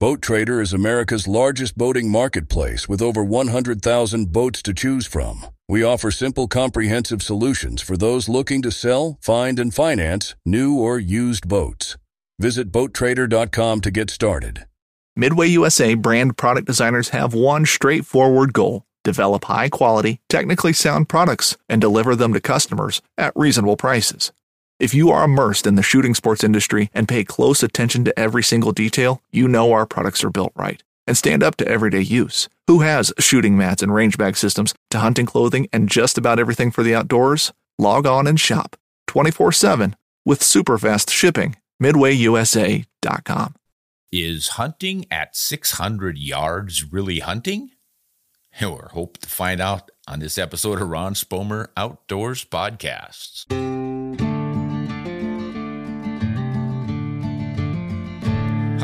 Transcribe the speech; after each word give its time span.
Boat 0.00 0.22
Trader 0.22 0.60
is 0.60 0.72
America's 0.72 1.26
largest 1.26 1.76
boating 1.76 2.08
marketplace 2.08 2.88
with 2.88 3.02
over 3.02 3.24
100,000 3.24 4.32
boats 4.32 4.62
to 4.62 4.72
choose 4.72 5.08
from. 5.08 5.44
We 5.68 5.82
offer 5.82 6.12
simple, 6.12 6.46
comprehensive 6.46 7.20
solutions 7.20 7.82
for 7.82 7.96
those 7.96 8.28
looking 8.28 8.62
to 8.62 8.70
sell, 8.70 9.18
find, 9.20 9.58
and 9.58 9.74
finance 9.74 10.36
new 10.46 10.78
or 10.78 11.00
used 11.00 11.48
boats. 11.48 11.96
Visit 12.38 12.70
BoatTrader.com 12.70 13.80
to 13.80 13.90
get 13.90 14.08
started. 14.08 14.66
Midway 15.16 15.48
USA 15.48 15.94
brand 15.94 16.36
product 16.36 16.68
designers 16.68 17.08
have 17.08 17.34
one 17.34 17.66
straightforward 17.66 18.52
goal 18.52 18.84
develop 19.02 19.46
high 19.46 19.68
quality, 19.68 20.20
technically 20.28 20.72
sound 20.72 21.08
products 21.08 21.56
and 21.68 21.80
deliver 21.80 22.14
them 22.14 22.32
to 22.34 22.40
customers 22.40 23.02
at 23.16 23.32
reasonable 23.34 23.76
prices. 23.76 24.32
If 24.78 24.94
you 24.94 25.10
are 25.10 25.24
immersed 25.24 25.66
in 25.66 25.74
the 25.74 25.82
shooting 25.82 26.14
sports 26.14 26.44
industry 26.44 26.88
and 26.94 27.08
pay 27.08 27.24
close 27.24 27.64
attention 27.64 28.04
to 28.04 28.16
every 28.16 28.44
single 28.44 28.70
detail, 28.70 29.20
you 29.32 29.48
know 29.48 29.72
our 29.72 29.86
products 29.86 30.22
are 30.22 30.30
built 30.30 30.52
right 30.54 30.80
and 31.04 31.16
stand 31.16 31.42
up 31.42 31.56
to 31.56 31.66
everyday 31.66 32.00
use. 32.00 32.48
Who 32.68 32.80
has 32.80 33.12
shooting 33.18 33.56
mats 33.56 33.82
and 33.82 33.92
range 33.92 34.16
bag 34.16 34.36
systems 34.36 34.74
to 34.90 35.00
hunting 35.00 35.26
clothing 35.26 35.68
and 35.72 35.88
just 35.88 36.16
about 36.16 36.38
everything 36.38 36.70
for 36.70 36.84
the 36.84 36.94
outdoors? 36.94 37.52
Log 37.76 38.06
on 38.06 38.28
and 38.28 38.38
shop 38.38 38.76
24 39.08 39.50
7 39.50 39.96
with 40.24 40.44
super 40.44 40.78
fast 40.78 41.10
shipping. 41.10 41.56
MidwayUSA.com. 41.82 43.54
Is 44.12 44.48
hunting 44.48 45.06
at 45.10 45.34
600 45.36 46.18
yards 46.18 46.92
really 46.92 47.18
hunting? 47.18 47.70
Or 48.60 48.90
hope 48.92 49.18
to 49.18 49.28
find 49.28 49.60
out 49.60 49.90
on 50.08 50.18
this 50.18 50.36
episode 50.36 50.82
of 50.82 50.88
Ron 50.88 51.14
Spomer 51.14 51.68
Outdoors 51.76 52.44
Podcasts. 52.44 53.46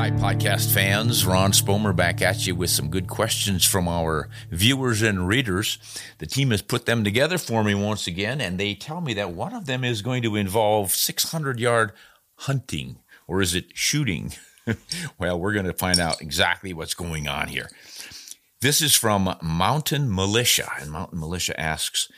Hi, 0.04 0.10
podcast 0.10 0.70
fans. 0.74 1.24
Ron 1.24 1.52
Spomer 1.52 1.96
back 1.96 2.20
at 2.20 2.46
you 2.46 2.54
with 2.54 2.68
some 2.68 2.90
good 2.90 3.08
questions 3.08 3.64
from 3.64 3.88
our 3.88 4.28
viewers 4.50 5.00
and 5.00 5.26
readers. 5.26 5.78
The 6.18 6.26
team 6.26 6.50
has 6.50 6.60
put 6.60 6.84
them 6.84 7.04
together 7.04 7.38
for 7.38 7.64
me 7.64 7.74
once 7.74 8.06
again, 8.06 8.38
and 8.38 8.60
they 8.60 8.74
tell 8.74 9.00
me 9.00 9.14
that 9.14 9.30
one 9.30 9.54
of 9.54 9.64
them 9.64 9.82
is 9.82 10.02
going 10.02 10.22
to 10.24 10.36
involve 10.36 10.90
600 10.90 11.58
yard 11.58 11.92
hunting, 12.34 12.98
or 13.26 13.40
is 13.40 13.54
it 13.54 13.68
shooting? 13.72 14.34
well, 15.18 15.40
we're 15.40 15.54
going 15.54 15.64
to 15.64 15.72
find 15.72 15.98
out 15.98 16.20
exactly 16.20 16.74
what's 16.74 16.92
going 16.92 17.26
on 17.26 17.48
here. 17.48 17.70
This 18.60 18.82
is 18.82 18.94
from 18.94 19.34
Mountain 19.40 20.14
Militia, 20.14 20.70
and 20.78 20.90
Mountain 20.90 21.18
Militia 21.18 21.58
asks, 21.58 22.12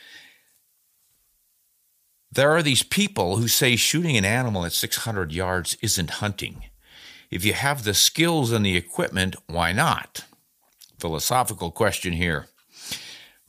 there 2.29 2.51
are 2.51 2.61
these 2.61 2.83
people 2.83 3.37
who 3.37 3.47
say 3.47 3.77
shooting 3.77 4.17
an 4.17 4.25
animal 4.25 4.65
at 4.65 4.73
600 4.73 5.31
yards 5.31 5.77
isn't 5.81 6.09
hunting. 6.09 6.65
If 7.29 7.43
you 7.43 7.53
have 7.53 7.83
the 7.83 7.93
skills 7.93 8.51
and 8.51 8.65
the 8.65 8.77
equipment, 8.77 9.35
why 9.47 9.71
not? 9.73 10.25
Philosophical 10.99 11.71
question 11.71 12.13
here. 12.13 12.47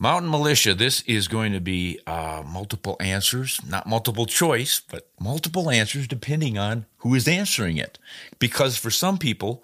Mountain 0.01 0.31
Militia, 0.31 0.73
this 0.73 1.01
is 1.01 1.27
going 1.27 1.51
to 1.51 1.59
be 1.59 1.99
uh, 2.07 2.41
multiple 2.45 2.95
answers, 3.01 3.59
not 3.67 3.85
multiple 3.85 4.25
choice, 4.25 4.79
but 4.79 5.09
multiple 5.19 5.69
answers 5.69 6.07
depending 6.07 6.57
on 6.57 6.85
who 6.99 7.13
is 7.15 7.27
answering 7.27 7.77
it. 7.77 7.99
Because 8.39 8.77
for 8.77 8.89
some 8.91 9.17
people, 9.17 9.61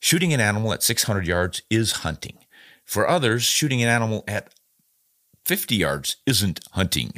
shooting 0.00 0.32
an 0.32 0.40
animal 0.40 0.72
at 0.72 0.82
600 0.82 1.26
yards 1.26 1.62
is 1.70 1.92
hunting. 1.92 2.38
For 2.84 3.08
others, 3.08 3.44
shooting 3.44 3.82
an 3.82 3.88
animal 3.88 4.24
at 4.26 4.52
50 5.48 5.76
yards 5.76 6.16
isn't 6.26 6.60
hunting. 6.72 7.14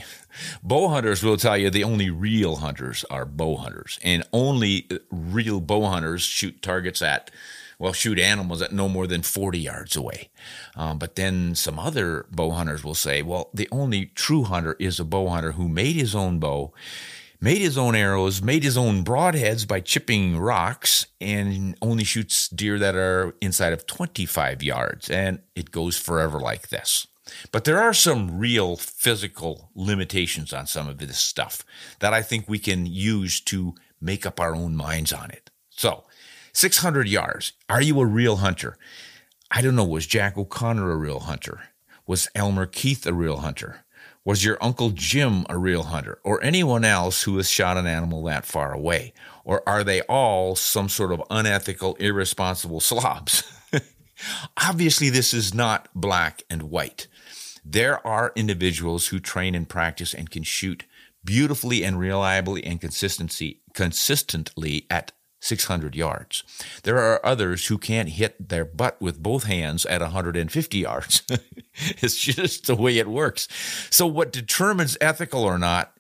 Bow 0.63 0.87
hunters 0.87 1.21
will 1.25 1.37
tell 1.37 1.59
you 1.59 1.69
the 1.69 1.83
only 1.83 2.11
real 2.11 2.57
hunters 2.57 3.05
are 3.11 3.25
bow 3.27 3.57
hunters, 3.57 3.99
and 4.05 4.23
only 4.33 4.87
real 5.11 5.61
bow 5.61 5.87
hunters 5.87 6.23
shoot 6.23 6.63
targets 6.63 7.03
at, 7.03 7.33
well, 7.81 7.93
shoot 7.93 8.21
animals 8.21 8.63
at 8.63 8.71
no 8.71 8.89
more 8.89 9.09
than 9.09 9.23
40 9.23 9.59
yards 9.59 9.97
away. 9.97 10.31
Um, 10.77 10.97
but 10.97 11.17
then 11.17 11.57
some 11.57 11.81
other 11.81 12.27
bow 12.31 12.53
hunters 12.53 12.85
will 12.85 12.95
say, 12.95 13.21
well, 13.21 13.51
the 13.53 13.69
only 13.73 14.07
true 14.07 14.45
hunter 14.45 14.77
is 14.79 15.01
a 15.01 15.05
bow 15.05 15.29
hunter 15.29 15.53
who 15.53 15.69
made 15.69 15.97
his 15.97 16.15
own 16.15 16.39
bow, 16.39 16.73
made 17.41 17.59
his 17.59 17.77
own 17.77 17.97
arrows, 17.97 18.41
made 18.41 18.63
his 18.63 18.79
own 18.79 19.03
broadheads 19.03 19.67
by 19.67 19.81
chipping 19.81 20.39
rocks, 20.39 21.09
and 21.21 21.77
only 21.83 22.05
shoots 22.05 22.49
deer 22.49 22.79
that 22.79 22.95
are 22.95 23.35
inside 23.41 23.73
of 23.73 23.87
25 23.89 24.63
yards. 24.63 25.11
And 25.11 25.41
it 25.57 25.73
goes 25.73 25.99
forever 25.99 26.39
like 26.39 26.69
this. 26.69 27.09
But 27.53 27.65
there 27.65 27.81
are 27.81 27.95
some 27.95 28.39
real 28.39 28.77
physical 28.77 29.71
limitations 29.75 30.53
on 30.53 30.67
some 30.67 30.89
of 30.89 30.99
this 30.99 31.19
stuff 31.19 31.65
that 32.01 32.15
I 32.15 32.23
think 32.23 32.49
we 32.49 32.59
can 32.59 32.87
use 32.87 33.41
to 33.43 33.75
make 34.01 34.25
up 34.27 34.41
our 34.41 34.55
own 34.55 34.77
minds 34.77 35.13
on 35.13 35.31
it. 35.31 35.51
So, 35.71 36.05
600 36.53 37.09
yards. 37.09 37.53
Are 37.69 37.83
you 37.83 38.01
a 38.01 38.07
real 38.07 38.37
hunter? 38.37 38.77
I 39.51 39.63
don't 39.63 39.77
know. 39.77 39.85
Was 39.85 40.07
Jack 40.07 40.37
O'Connor 40.37 40.91
a 40.91 40.97
real 40.97 41.21
hunter? 41.21 41.71
Was 42.07 42.29
Elmer 42.35 42.67
Keith 42.67 43.07
a 43.07 43.13
real 43.13 43.39
hunter? 43.39 43.85
Was 44.25 44.45
your 44.45 44.59
Uncle 44.61 44.91
Jim 44.91 45.47
a 45.49 45.57
real 45.57 45.85
hunter? 45.85 46.19
Or 46.25 46.43
anyone 46.43 46.85
else 46.85 47.23
who 47.23 47.37
has 47.39 47.51
shot 47.51 47.77
an 47.77 47.87
animal 47.87 48.23
that 48.25 48.45
far 48.45 48.73
away? 48.73 49.13
Or 49.45 49.67
are 49.69 49.83
they 49.83 50.03
all 50.03 50.55
some 50.55 50.89
sort 50.89 51.13
of 51.13 51.23
unethical, 51.31 51.95
irresponsible 51.97 52.81
slobs? 52.81 53.43
Obviously, 54.57 55.09
this 55.09 55.33
is 55.33 55.55
not 55.55 55.89
black 55.95 56.43
and 56.51 56.65
white. 56.65 57.07
There 57.65 58.05
are 58.07 58.33
individuals 58.35 59.09
who 59.09 59.21
train 59.21 59.55
and 59.55 59.69
practice 59.69 60.15
and 60.15 60.31
can 60.31 60.43
shoot 60.43 60.85
beautifully 61.25 61.85
and 61.85 61.99
reliably 61.99 62.65
and 62.65 62.81
consistency 62.81 63.61
consistently 63.75 64.87
at 64.91 65.13
600 65.41 65.97
yards. 65.97 66.45
There 66.83 66.99
are 66.99 67.25
others 67.25 67.67
who 67.67 67.79
can't 67.79 68.11
hit 68.11 68.49
their 68.49 68.65
butt 68.65 69.01
with 69.01 69.23
both 69.23 69.45
hands 69.45 69.87
at 69.87 70.03
150 70.03 70.79
yards. 70.79 71.23
it's 71.75 72.17
just 72.17 72.67
the 72.67 72.77
way 72.77 72.99
it 72.99 73.09
works. 73.09 73.49
So 73.91 74.07
what 74.07 74.33
determines 74.33 74.99
ethical 75.01 75.43
or 75.45 75.59
not 75.59 75.95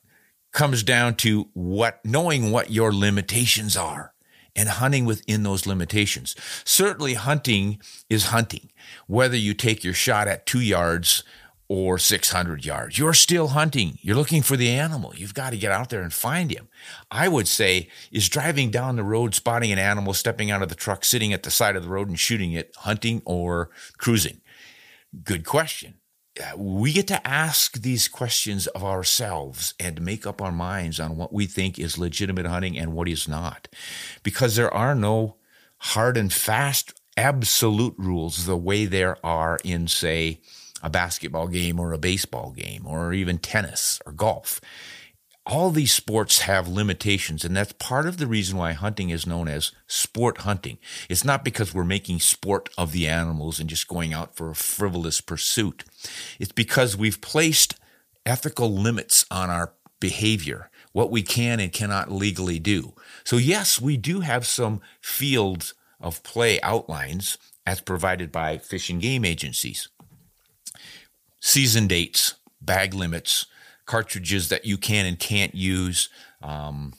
comes 0.53 0.83
down 0.83 1.15
to 1.15 1.49
what 1.55 2.05
knowing 2.05 2.51
what 2.51 2.71
your 2.71 2.93
limitations 2.93 3.77
are 3.77 4.13
and 4.57 4.69
hunting 4.69 5.05
within 5.05 5.43
those 5.43 5.67
limitations. 5.67 6.35
Certainly 6.65 7.15
hunting 7.15 7.81
is 8.09 8.27
hunting. 8.27 8.71
Whether 9.07 9.37
you 9.37 9.55
take 9.55 9.85
your 9.85 9.95
shot 9.95 10.29
at 10.29 10.45
2 10.47 10.61
yards 10.61 11.23
or 11.71 11.99
600 11.99 12.65
yards. 12.65 12.99
You're 12.99 13.15
still 13.15 13.47
hunting. 13.49 13.97
You're 14.03 14.17
looking 14.17 14.43
for 14.43 14.57
the 14.57 14.71
animal. 14.71 15.15
You've 15.15 15.35
got 15.35 15.51
to 15.51 15.57
get 15.57 15.71
out 15.71 15.89
there 15.89 16.03
and 16.03 16.13
find 16.13 16.51
him. 16.51 16.67
I 17.13 17.29
would 17.29 17.47
say 17.47 17.89
is 18.11 18.29
driving 18.29 18.73
down 18.73 18.97
the 18.97 19.05
road, 19.05 19.37
spotting 19.37 19.71
an 19.71 19.79
animal, 19.79 20.13
stepping 20.13 20.51
out 20.51 20.63
of 20.63 20.69
the 20.69 20.75
truck, 20.75 21.05
sitting 21.05 21.33
at 21.33 21.45
the 21.45 21.51
side 21.51 21.77
of 21.77 21.85
the 21.85 21.89
road 21.89 22.09
and 22.09 22.19
shooting 22.19 22.51
it, 22.51 22.75
hunting 22.79 23.23
or 23.25 23.71
cruising. 23.99 24.41
Good 25.23 25.47
question. 25.47 25.95
Uh, 26.41 26.57
we 26.57 26.93
get 26.93 27.07
to 27.07 27.25
ask 27.25 27.81
these 27.81 28.09
questions 28.09 28.67
of 28.69 28.83
ourselves 28.83 29.75
and 29.79 30.03
make 30.03 30.27
up 30.27 30.43
our 30.43 30.51
minds 30.51 30.99
on 30.99 31.17
what 31.17 31.33
we 31.33 31.47
think 31.47 31.79
is 31.79 31.97
legitimate 31.97 32.47
hunting 32.47 32.77
and 32.77 32.95
what 32.95 33.09
is 33.09 33.29
not. 33.29 33.69
Because 34.25 34.57
there 34.57 34.75
are 34.75 34.97
no 34.97 35.37
hard 35.79 36.17
and 36.17 36.33
fast 36.33 37.01
absolute 37.17 37.95
rules 37.97 38.47
the 38.47 38.57
way 38.57 38.87
there 38.87 39.25
are 39.25 39.59
in, 39.63 39.87
say, 39.87 40.41
a 40.83 40.91
basketball 40.91 41.49
game 41.49 41.79
or 41.79 41.93
a 41.93 41.99
baseball 41.99 42.51
game 42.51 42.87
or 42.87 43.13
even 43.13 43.39
tennis 43.39 44.01
or 44.07 44.13
golf. 44.13 44.61
All 45.47 45.71
these 45.71 45.93
sports 45.93 46.41
have 46.41 46.69
limitations, 46.69 47.45
and 47.45 47.57
that's 47.57 47.73
part 47.73 48.07
of 48.07 48.19
the 48.19 48.27
reason 48.27 48.59
why 48.59 48.73
hunting 48.73 49.11
is 49.11 49.27
known 49.27 49.49
as 49.49 49.73
sport 49.87 50.39
hunting. 50.39 50.79
It's 51.09 51.25
not 51.25 51.45
because 51.45 51.75
we're 51.75 51.83
making 51.83 52.21
sport 52.21 52.69
of 52.77 52.93
the 52.93 53.09
animals 53.09 53.59
and 53.59 53.69
just 53.69 53.89
going 53.89 54.13
out 54.13 54.37
for 54.37 54.51
a 54.51 54.55
frivolous 54.55 55.21
pursuit. 55.21 55.85
It's 56.39 56.53
because 56.53 56.97
we've 56.97 57.21
placed 57.21 57.75
ethical 58.27 58.71
limits 58.71 59.25
on 59.31 59.51
our 59.51 59.73
behavior, 59.99 60.71
what 60.93 61.11
we 61.11 61.23
can 61.23 61.59
and 61.59 61.73
cannot 61.73 62.13
legally 62.13 62.59
do. 62.59 62.95
So, 63.25 63.37
yes, 63.37 63.81
we 63.81 63.97
do 63.97 64.21
have 64.21 64.47
some 64.47 64.81
fields 65.01 65.75
of 66.01 66.23
play 66.23 66.61
outlines 66.61 67.39
as 67.67 67.81
provided 67.81 68.31
by 68.31 68.59
fish 68.59 68.91
and 68.91 69.01
game 69.01 69.25
agencies 69.25 69.89
season 71.41 71.87
dates, 71.87 72.35
bag 72.61 72.95
limits, 72.95 73.47
cartridges 73.87 74.49
that 74.49 74.65
you 74.65 74.79
can 74.79 75.07
and 75.07 75.19
can't 75.19 75.55
use, 75.55 76.09
um, 76.43 76.93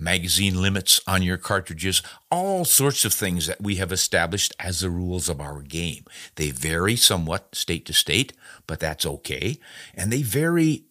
magazine 0.00 0.60
limits 0.60 1.00
on 1.06 1.22
your 1.22 1.36
cartridges, 1.36 2.02
all 2.30 2.64
sorts 2.64 3.04
of 3.04 3.12
things 3.12 3.46
that 3.46 3.60
we 3.60 3.76
have 3.76 3.92
established 3.92 4.54
as 4.58 4.80
the 4.80 4.90
rules 4.90 5.28
of 5.28 5.40
our 5.40 5.60
game. 5.62 6.04
They 6.36 6.50
vary 6.50 6.96
somewhat 6.96 7.54
state 7.54 7.84
to 7.86 7.92
state, 7.92 8.32
but 8.66 8.80
that's 8.80 9.04
okay. 9.04 9.60
And 9.94 10.12
they 10.12 10.22
vary 10.22 10.84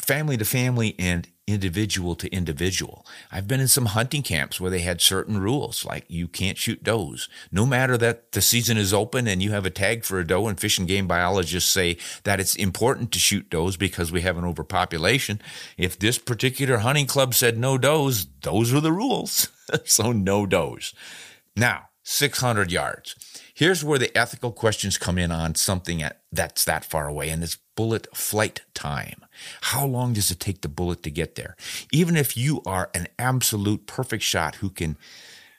family 0.00 0.36
to 0.38 0.44
family 0.44 0.94
and 0.98 1.28
individual 1.46 2.14
to 2.16 2.32
individual. 2.32 3.04
I've 3.30 3.46
been 3.46 3.60
in 3.60 3.68
some 3.68 3.86
hunting 3.86 4.22
camps 4.22 4.60
where 4.60 4.70
they 4.70 4.80
had 4.80 5.00
certain 5.00 5.38
rules, 5.38 5.84
like 5.84 6.04
you 6.08 6.26
can't 6.26 6.56
shoot 6.56 6.82
does. 6.82 7.28
No 7.52 7.66
matter 7.66 7.98
that 7.98 8.32
the 8.32 8.40
season 8.40 8.78
is 8.78 8.94
open 8.94 9.28
and 9.28 9.42
you 9.42 9.50
have 9.50 9.66
a 9.66 9.70
tag 9.70 10.04
for 10.04 10.18
a 10.18 10.26
doe, 10.26 10.46
and 10.46 10.58
fish 10.58 10.78
and 10.78 10.88
game 10.88 11.06
biologists 11.06 11.70
say 11.70 11.98
that 12.24 12.40
it's 12.40 12.56
important 12.56 13.12
to 13.12 13.18
shoot 13.18 13.50
does 13.50 13.76
because 13.76 14.10
we 14.10 14.22
have 14.22 14.38
an 14.38 14.44
overpopulation. 14.44 15.40
If 15.76 15.98
this 15.98 16.18
particular 16.18 16.78
hunting 16.78 17.06
club 17.06 17.34
said 17.34 17.58
no 17.58 17.76
does, 17.76 18.26
those 18.42 18.72
were 18.72 18.80
the 18.80 18.92
rules. 18.92 19.48
so 19.84 20.12
no 20.12 20.46
does. 20.46 20.94
Now, 21.56 21.88
600 22.04 22.72
yards. 22.72 23.16
Here's 23.54 23.84
where 23.84 24.00
the 24.00 24.16
ethical 24.18 24.50
questions 24.50 24.98
come 24.98 25.16
in 25.16 25.30
on 25.30 25.54
something 25.54 26.02
that's 26.32 26.64
that 26.64 26.84
far 26.84 27.06
away, 27.06 27.30
and 27.30 27.40
it's 27.40 27.58
bullet 27.76 28.08
flight 28.12 28.62
time. 28.74 29.24
How 29.60 29.86
long 29.86 30.12
does 30.12 30.32
it 30.32 30.40
take 30.40 30.62
the 30.62 30.68
bullet 30.68 31.04
to 31.04 31.10
get 31.10 31.36
there? 31.36 31.54
Even 31.92 32.16
if 32.16 32.36
you 32.36 32.62
are 32.66 32.90
an 32.94 33.06
absolute 33.16 33.86
perfect 33.86 34.24
shot 34.24 34.56
who 34.56 34.70
can 34.70 34.96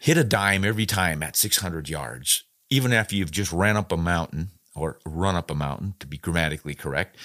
hit 0.02 0.18
a 0.18 0.26
dime 0.26 0.66
every 0.66 0.86
time 0.86 1.24
at 1.24 1.38
600 1.38 1.88
yards, 1.88 2.44
even 2.70 2.92
after 2.92 3.16
you've 3.16 3.32
just 3.32 3.54
ran 3.54 3.78
up 3.78 3.94
a 3.94 3.98
mountain 3.98 4.50
or 4.76 5.00
run 5.06 5.36
up 5.36 5.50
a 5.50 5.56
mountain 5.56 5.96
to 6.00 6.08
be 6.08 6.18
grammatically 6.18 6.76
correct, 6.76 7.16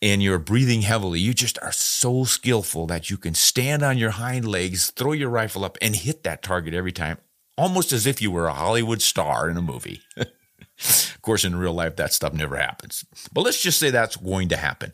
and 0.00 0.22
you're 0.22 0.38
breathing 0.38 0.82
heavily, 0.82 1.20
you 1.20 1.34
just 1.34 1.58
are 1.60 1.72
so 1.72 2.24
skillful 2.24 2.86
that 2.86 3.10
you 3.10 3.18
can 3.18 3.34
stand 3.34 3.82
on 3.82 3.98
your 3.98 4.12
hind 4.12 4.48
legs, 4.48 4.90
throw 4.90 5.12
your 5.12 5.28
rifle 5.28 5.66
up, 5.66 5.76
and 5.82 5.96
hit 5.96 6.22
that 6.22 6.42
target 6.42 6.72
every 6.72 6.92
time, 6.92 7.18
almost 7.58 7.92
as 7.92 8.06
if 8.06 8.22
you 8.22 8.30
were 8.30 8.46
a 8.46 8.54
Hollywood 8.54 9.02
star 9.02 9.50
in 9.50 9.56
a 9.56 9.62
movie. 9.62 10.00
of 10.16 11.18
course, 11.22 11.44
in 11.44 11.56
real 11.56 11.74
life, 11.74 11.96
that 11.96 12.12
stuff 12.12 12.32
never 12.32 12.56
happens. 12.56 13.04
But 13.32 13.42
let's 13.42 13.60
just 13.60 13.80
say 13.80 13.90
that's 13.90 14.16
going 14.16 14.48
to 14.50 14.56
happen. 14.56 14.92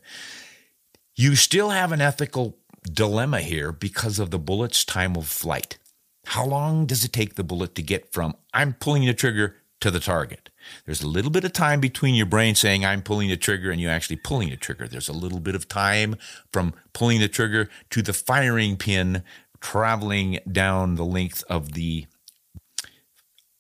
You 1.15 1.37
still 1.37 1.71
have 1.71 1.93
an 1.93 2.01
ethical 2.01 2.57
dilemma 2.91 3.41
here 3.41 3.71
because 3.71 4.19
of 4.19 4.31
the 4.31 4.39
bullet's 4.39 4.85
time 4.85 5.15
of 5.15 5.29
flight. 5.29 5.79
How 6.27 6.47
long 6.47 6.87
does 6.87 7.05
it 7.05 7.13
take 7.13 7.35
the 7.35 7.45
bullet 7.45 7.75
to 7.75 7.83
get 7.83 8.13
from 8.13 8.35
I'm 8.55 8.73
pulling 8.73 9.05
the 9.05 9.13
trigger 9.13 9.57
to 9.81 9.91
the 9.91 10.01
target? 10.01 10.49
There's 10.87 11.03
a 11.03 11.07
little 11.09 11.31
bit 11.31 11.45
of 11.45 11.53
time 11.53 11.81
between 11.81 12.15
your 12.15 12.25
brain 12.25 12.55
saying, 12.55 12.87
I'm 12.87 13.03
pulling 13.03 13.29
the 13.29 13.37
trigger, 13.37 13.71
and 13.71 13.79
you 13.79 13.91
actually 13.91 14.17
pulling 14.17 14.49
the 14.49 14.57
trigger. 14.57 14.89
There's 14.89 15.11
a 15.11 15.13
little 15.13 15.41
bit 15.41 15.55
of 15.55 15.69
time 15.69 16.17
from 16.51 16.73
pulling 16.95 17.21
the 17.21 17.29
trigger 17.29 17.69
to 17.91 18.01
the 18.01 18.15
firing 18.15 18.79
pin 18.79 19.23
traveling 19.61 20.39
down 20.51 20.95
the 20.95 21.05
length 21.05 21.45
of 21.49 21.73
the 21.73 22.07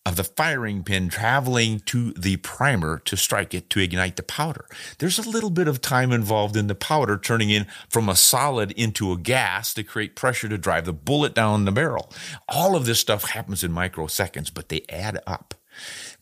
of 0.06 0.16
the 0.16 0.24
firing 0.24 0.84
pin 0.84 1.08
traveling 1.08 1.80
to 1.80 2.12
the 2.12 2.36
primer 2.36 2.98
to 2.98 3.16
strike 3.16 3.54
it 3.54 3.70
to 3.70 3.80
ignite 3.80 4.16
the 4.16 4.22
powder. 4.22 4.66
There's 4.98 5.18
a 5.18 5.28
little 5.28 5.50
bit 5.50 5.66
of 5.66 5.80
time 5.80 6.12
involved 6.12 6.56
in 6.56 6.66
the 6.66 6.74
powder 6.74 7.16
turning 7.16 7.50
in 7.50 7.66
from 7.88 8.08
a 8.08 8.16
solid 8.16 8.72
into 8.72 9.12
a 9.12 9.16
gas 9.18 9.72
to 9.74 9.82
create 9.82 10.14
pressure 10.14 10.48
to 10.48 10.58
drive 10.58 10.84
the 10.84 10.92
bullet 10.92 11.34
down 11.34 11.64
the 11.64 11.72
barrel. 11.72 12.12
All 12.48 12.76
of 12.76 12.84
this 12.84 13.00
stuff 13.00 13.30
happens 13.30 13.64
in 13.64 13.72
microseconds, 13.72 14.52
but 14.52 14.68
they 14.68 14.84
add 14.90 15.22
up. 15.26 15.54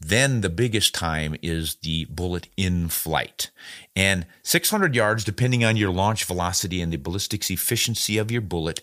Then 0.05 0.41
the 0.41 0.51
biggest 0.51 0.95
time 0.95 1.37
is 1.43 1.77
the 1.77 2.07
bullet 2.07 2.49
in 2.57 2.89
flight. 2.89 3.53
And 3.95 4.27
600 4.43 4.97
yards, 4.97 5.23
depending 5.23 5.65
on 5.65 5.77
your 5.77 5.93
launch 5.93 6.25
velocity 6.25 6.83
and 6.83 6.93
the 6.93 6.97
ballistics 6.97 7.53
efficiency 7.53 8.19
of 8.19 8.29
your 8.29 8.41
bullet, 8.41 8.81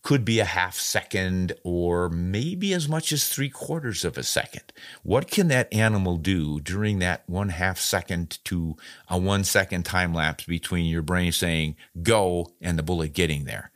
could 0.00 0.24
be 0.24 0.40
a 0.40 0.46
half 0.46 0.76
second 0.76 1.52
or 1.62 2.08
maybe 2.08 2.72
as 2.72 2.88
much 2.88 3.12
as 3.12 3.28
three 3.28 3.50
quarters 3.50 4.02
of 4.02 4.16
a 4.16 4.22
second. 4.22 4.72
What 5.02 5.30
can 5.30 5.48
that 5.48 5.72
animal 5.72 6.16
do 6.16 6.58
during 6.58 7.00
that 7.00 7.28
one 7.28 7.50
half 7.50 7.78
second 7.78 8.38
to 8.44 8.76
a 9.08 9.18
one 9.18 9.44
second 9.44 9.84
time 9.84 10.14
lapse 10.14 10.44
between 10.44 10.86
your 10.86 11.02
brain 11.02 11.32
saying 11.32 11.76
go 12.02 12.50
and 12.62 12.78
the 12.78 12.82
bullet 12.82 13.12
getting 13.12 13.44
there? 13.44 13.70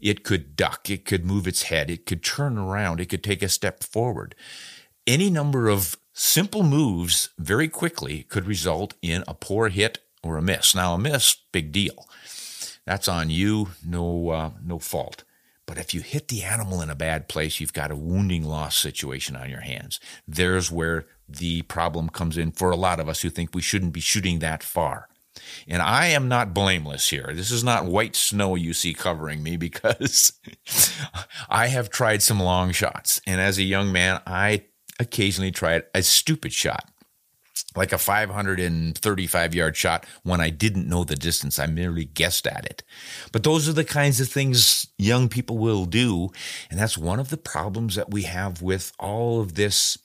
It 0.00 0.24
could 0.24 0.56
duck, 0.56 0.88
it 0.88 1.04
could 1.04 1.26
move 1.26 1.46
its 1.46 1.64
head, 1.64 1.90
it 1.90 2.06
could 2.06 2.22
turn 2.22 2.56
around, 2.56 3.00
it 3.00 3.10
could 3.10 3.22
take 3.22 3.42
a 3.42 3.48
step 3.50 3.82
forward 3.82 4.34
any 5.06 5.30
number 5.30 5.68
of 5.68 5.96
simple 6.16 6.62
moves 6.62 7.28
very 7.38 7.68
quickly 7.68 8.22
could 8.22 8.46
result 8.46 8.94
in 9.02 9.22
a 9.28 9.34
poor 9.34 9.68
hit 9.68 9.98
or 10.22 10.38
a 10.38 10.42
miss. 10.42 10.74
Now, 10.74 10.94
a 10.94 10.98
miss, 10.98 11.36
big 11.52 11.72
deal. 11.72 12.08
That's 12.86 13.06
on 13.06 13.28
you, 13.28 13.68
no, 13.84 14.30
uh, 14.30 14.50
no 14.64 14.78
fault. 14.78 15.24
But 15.66 15.78
if 15.78 15.92
you 15.92 16.00
hit 16.00 16.28
the 16.28 16.42
animal 16.42 16.80
in 16.80 16.88
a 16.88 16.94
bad 16.94 17.28
place, 17.28 17.60
you've 17.60 17.72
got 17.72 17.90
a 17.90 17.96
wounding 17.96 18.44
loss 18.44 18.78
situation 18.78 19.36
on 19.36 19.50
your 19.50 19.60
hands. 19.60 20.00
There's 20.26 20.70
where 20.70 21.06
the 21.28 21.62
problem 21.62 22.08
comes 22.08 22.38
in 22.38 22.52
for 22.52 22.70
a 22.70 22.76
lot 22.76 23.00
of 23.00 23.08
us 23.08 23.20
who 23.20 23.30
think 23.30 23.54
we 23.54 23.60
shouldn't 23.62 23.92
be 23.92 24.00
shooting 24.00 24.38
that 24.38 24.62
far. 24.62 25.08
And 25.68 25.82
I 25.82 26.06
am 26.06 26.28
not 26.28 26.54
blameless 26.54 27.10
here. 27.10 27.32
This 27.34 27.50
is 27.50 27.62
not 27.62 27.84
white 27.84 28.16
snow 28.16 28.54
you 28.54 28.72
see 28.72 28.94
covering 28.94 29.42
me 29.42 29.56
because 29.58 30.32
I 31.50 31.66
have 31.66 31.90
tried 31.90 32.22
some 32.22 32.40
long 32.40 32.72
shots. 32.72 33.20
And 33.26 33.38
as 33.38 33.58
a 33.58 33.64
young 33.64 33.92
man, 33.92 34.22
I 34.26 34.64
occasionally 34.98 35.50
tried 35.50 35.84
a 35.94 36.02
stupid 36.02 36.52
shot, 36.52 36.90
like 37.74 37.92
a 37.92 37.98
535 37.98 39.54
yard 39.54 39.76
shot 39.76 40.06
when 40.22 40.40
I 40.40 40.50
didn't 40.50 40.88
know 40.88 41.04
the 41.04 41.16
distance. 41.16 41.58
I 41.58 41.66
merely 41.66 42.04
guessed 42.04 42.46
at 42.46 42.64
it. 42.66 42.82
But 43.32 43.42
those 43.42 43.68
are 43.68 43.72
the 43.72 43.84
kinds 43.84 44.20
of 44.20 44.28
things 44.28 44.86
young 44.98 45.28
people 45.28 45.58
will 45.58 45.84
do. 45.84 46.30
And 46.70 46.78
that's 46.78 46.98
one 46.98 47.20
of 47.20 47.30
the 47.30 47.36
problems 47.36 47.94
that 47.96 48.10
we 48.10 48.22
have 48.22 48.62
with 48.62 48.92
all 48.98 49.40
of 49.40 49.54
this 49.54 49.98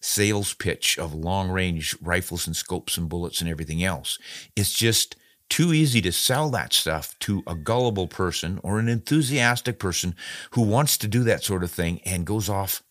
sales 0.00 0.54
pitch 0.54 0.98
of 0.98 1.14
long 1.14 1.50
range 1.50 1.96
rifles 2.00 2.46
and 2.46 2.56
scopes 2.56 2.96
and 2.96 3.08
bullets 3.08 3.40
and 3.40 3.50
everything 3.50 3.82
else. 3.82 4.18
It's 4.56 4.72
just 4.72 5.16
too 5.48 5.72
easy 5.72 6.00
to 6.02 6.12
sell 6.12 6.50
that 6.50 6.72
stuff 6.72 7.18
to 7.20 7.42
a 7.46 7.54
gullible 7.54 8.06
person 8.06 8.60
or 8.62 8.78
an 8.78 8.88
enthusiastic 8.88 9.78
person 9.78 10.14
who 10.50 10.62
wants 10.62 10.98
to 10.98 11.08
do 11.08 11.24
that 11.24 11.42
sort 11.42 11.64
of 11.64 11.70
thing 11.70 12.00
and 12.04 12.26
goes 12.26 12.48
off 12.48 12.82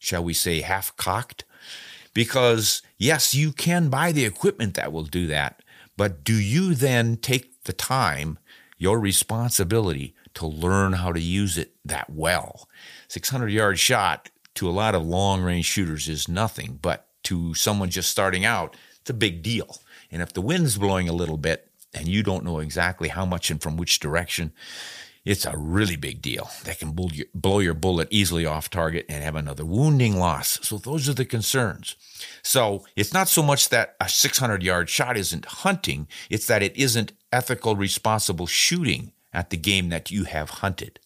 shall 0.00 0.24
we 0.24 0.34
say, 0.34 0.62
half 0.62 0.96
cocked. 0.96 1.44
Because, 2.12 2.82
yes, 2.98 3.32
you 3.32 3.52
can 3.52 3.88
buy 3.88 4.10
the 4.10 4.24
equipment 4.24 4.74
that 4.74 4.92
will 4.92 5.04
do 5.04 5.28
that, 5.28 5.62
but 5.96 6.24
do 6.24 6.34
you 6.34 6.74
then 6.74 7.16
take 7.16 7.62
the 7.64 7.72
time, 7.72 8.38
your 8.78 8.98
responsibility, 8.98 10.16
to 10.34 10.46
learn 10.46 10.94
how 10.94 11.12
to 11.12 11.20
use 11.20 11.56
it 11.56 11.74
that 11.84 12.10
well? 12.10 12.68
600 13.06 13.48
yard 13.48 13.78
shot 13.78 14.30
to 14.54 14.68
a 14.68 14.72
lot 14.72 14.96
of 14.96 15.06
long 15.06 15.42
range 15.42 15.66
shooters 15.66 16.08
is 16.08 16.26
nothing, 16.26 16.80
but 16.82 17.06
to 17.24 17.54
someone 17.54 17.90
just 17.90 18.10
starting 18.10 18.44
out, 18.44 18.76
it's 19.00 19.10
a 19.10 19.14
big 19.14 19.42
deal. 19.42 19.78
And 20.10 20.22
if 20.22 20.32
the 20.32 20.40
wind's 20.40 20.78
blowing 20.78 21.08
a 21.08 21.12
little 21.12 21.36
bit 21.36 21.70
and 21.94 22.08
you 22.08 22.22
don't 22.22 22.44
know 22.44 22.58
exactly 22.58 23.08
how 23.08 23.24
much 23.24 23.50
and 23.50 23.62
from 23.62 23.76
which 23.76 24.00
direction, 24.00 24.52
it's 25.24 25.44
a 25.44 25.56
really 25.56 25.96
big 25.96 26.22
deal. 26.22 26.50
That 26.64 26.78
can 26.78 26.96
blow 27.34 27.58
your 27.58 27.74
bullet 27.74 28.08
easily 28.10 28.46
off 28.46 28.70
target 28.70 29.06
and 29.08 29.22
have 29.22 29.36
another 29.36 29.64
wounding 29.64 30.16
loss. 30.16 30.58
So 30.62 30.78
those 30.78 31.08
are 31.08 31.14
the 31.14 31.24
concerns. 31.26 31.96
So 32.42 32.84
it's 32.96 33.12
not 33.12 33.28
so 33.28 33.42
much 33.42 33.68
that 33.68 33.96
a 34.00 34.08
600 34.08 34.62
yard 34.62 34.88
shot 34.88 35.16
isn't 35.16 35.44
hunting. 35.44 36.08
It's 36.30 36.46
that 36.46 36.62
it 36.62 36.76
isn't 36.76 37.12
ethical, 37.32 37.76
responsible 37.76 38.46
shooting 38.46 39.12
at 39.32 39.50
the 39.50 39.56
game 39.56 39.90
that 39.90 40.10
you 40.10 40.24
have 40.24 40.50
hunted. 40.50 41.00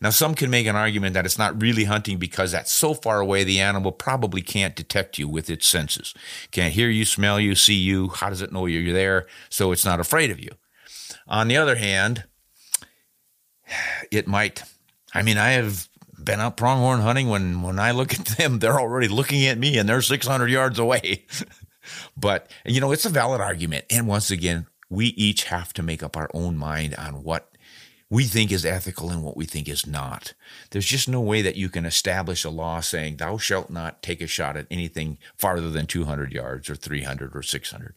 Now, 0.00 0.10
some 0.10 0.34
can 0.34 0.50
make 0.50 0.66
an 0.66 0.76
argument 0.76 1.14
that 1.14 1.24
it's 1.24 1.38
not 1.38 1.60
really 1.60 1.84
hunting 1.84 2.18
because 2.18 2.52
that's 2.52 2.70
so 2.70 2.94
far 2.94 3.18
away 3.18 3.42
the 3.44 3.60
animal 3.60 3.92
probably 3.92 4.42
can't 4.42 4.76
detect 4.76 5.18
you 5.18 5.26
with 5.26 5.50
its 5.50 5.66
senses. 5.66 6.14
Can't 6.50 6.74
hear 6.74 6.88
you, 6.88 7.04
smell 7.04 7.40
you, 7.40 7.54
see 7.54 7.74
you. 7.74 8.08
How 8.08 8.28
does 8.28 8.42
it 8.42 8.52
know 8.52 8.66
you're 8.66 8.92
there? 8.92 9.26
So 9.48 9.72
it's 9.72 9.84
not 9.84 10.00
afraid 10.00 10.30
of 10.30 10.38
you. 10.38 10.50
On 11.26 11.48
the 11.48 11.56
other 11.56 11.76
hand, 11.76 12.24
it 14.10 14.26
might. 14.26 14.62
I 15.14 15.22
mean, 15.22 15.38
I 15.38 15.50
have 15.50 15.88
been 16.22 16.40
out 16.40 16.56
pronghorn 16.56 17.00
hunting 17.00 17.28
when 17.28 17.62
when 17.62 17.78
I 17.78 17.90
look 17.90 18.14
at 18.14 18.26
them, 18.26 18.58
they're 18.58 18.80
already 18.80 19.08
looking 19.08 19.46
at 19.46 19.58
me 19.58 19.78
and 19.78 19.88
they're 19.88 20.02
600 20.02 20.50
yards 20.50 20.78
away. 20.78 21.26
but 22.16 22.50
you 22.64 22.80
know, 22.80 22.92
it's 22.92 23.06
a 23.06 23.10
valid 23.10 23.40
argument. 23.40 23.84
And 23.90 24.06
once 24.06 24.30
again, 24.30 24.66
we 24.90 25.06
each 25.06 25.44
have 25.44 25.72
to 25.74 25.82
make 25.82 26.02
up 26.02 26.16
our 26.16 26.30
own 26.34 26.56
mind 26.56 26.94
on 26.96 27.22
what 27.22 27.50
we 28.10 28.24
think 28.24 28.52
is 28.52 28.66
ethical 28.66 29.10
and 29.10 29.22
what 29.22 29.36
we 29.36 29.46
think 29.46 29.68
is 29.68 29.86
not. 29.86 30.34
There's 30.70 30.86
just 30.86 31.08
no 31.08 31.20
way 31.20 31.42
that 31.42 31.56
you 31.56 31.68
can 31.68 31.86
establish 31.86 32.44
a 32.44 32.50
law 32.50 32.80
saying 32.80 33.16
thou 33.16 33.38
shalt 33.38 33.70
not 33.70 34.02
take 34.02 34.20
a 34.20 34.26
shot 34.26 34.56
at 34.56 34.66
anything 34.70 35.18
farther 35.36 35.70
than 35.70 35.86
200 35.86 36.32
yards 36.32 36.68
or 36.68 36.74
300 36.74 37.34
or 37.34 37.42
600. 37.42 37.94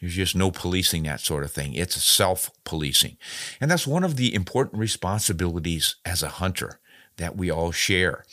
There's 0.00 0.14
just 0.14 0.36
no 0.36 0.50
policing 0.50 1.02
that 1.04 1.20
sort 1.20 1.44
of 1.44 1.50
thing. 1.50 1.74
It's 1.74 2.02
self 2.02 2.50
policing. 2.64 3.18
And 3.60 3.70
that's 3.70 3.86
one 3.86 4.04
of 4.04 4.16
the 4.16 4.34
important 4.34 4.80
responsibilities 4.80 5.96
as 6.04 6.22
a 6.22 6.28
hunter 6.28 6.80
that 7.16 7.36
we 7.36 7.50
all 7.50 7.72
share. 7.72 8.24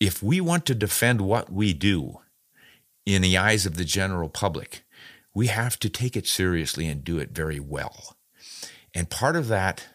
If 0.00 0.22
we 0.22 0.40
want 0.40 0.66
to 0.66 0.74
defend 0.74 1.20
what 1.20 1.52
we 1.52 1.72
do 1.72 2.20
in 3.06 3.22
the 3.22 3.38
eyes 3.38 3.64
of 3.64 3.76
the 3.76 3.84
general 3.84 4.28
public, 4.28 4.82
we 5.34 5.46
have 5.46 5.78
to 5.78 5.88
take 5.88 6.16
it 6.16 6.26
seriously 6.26 6.86
and 6.86 7.04
do 7.04 7.18
it 7.18 7.30
very 7.30 7.60
well. 7.60 8.16
And 8.92 9.08
part 9.08 9.36
of 9.36 9.48
that 9.48 9.86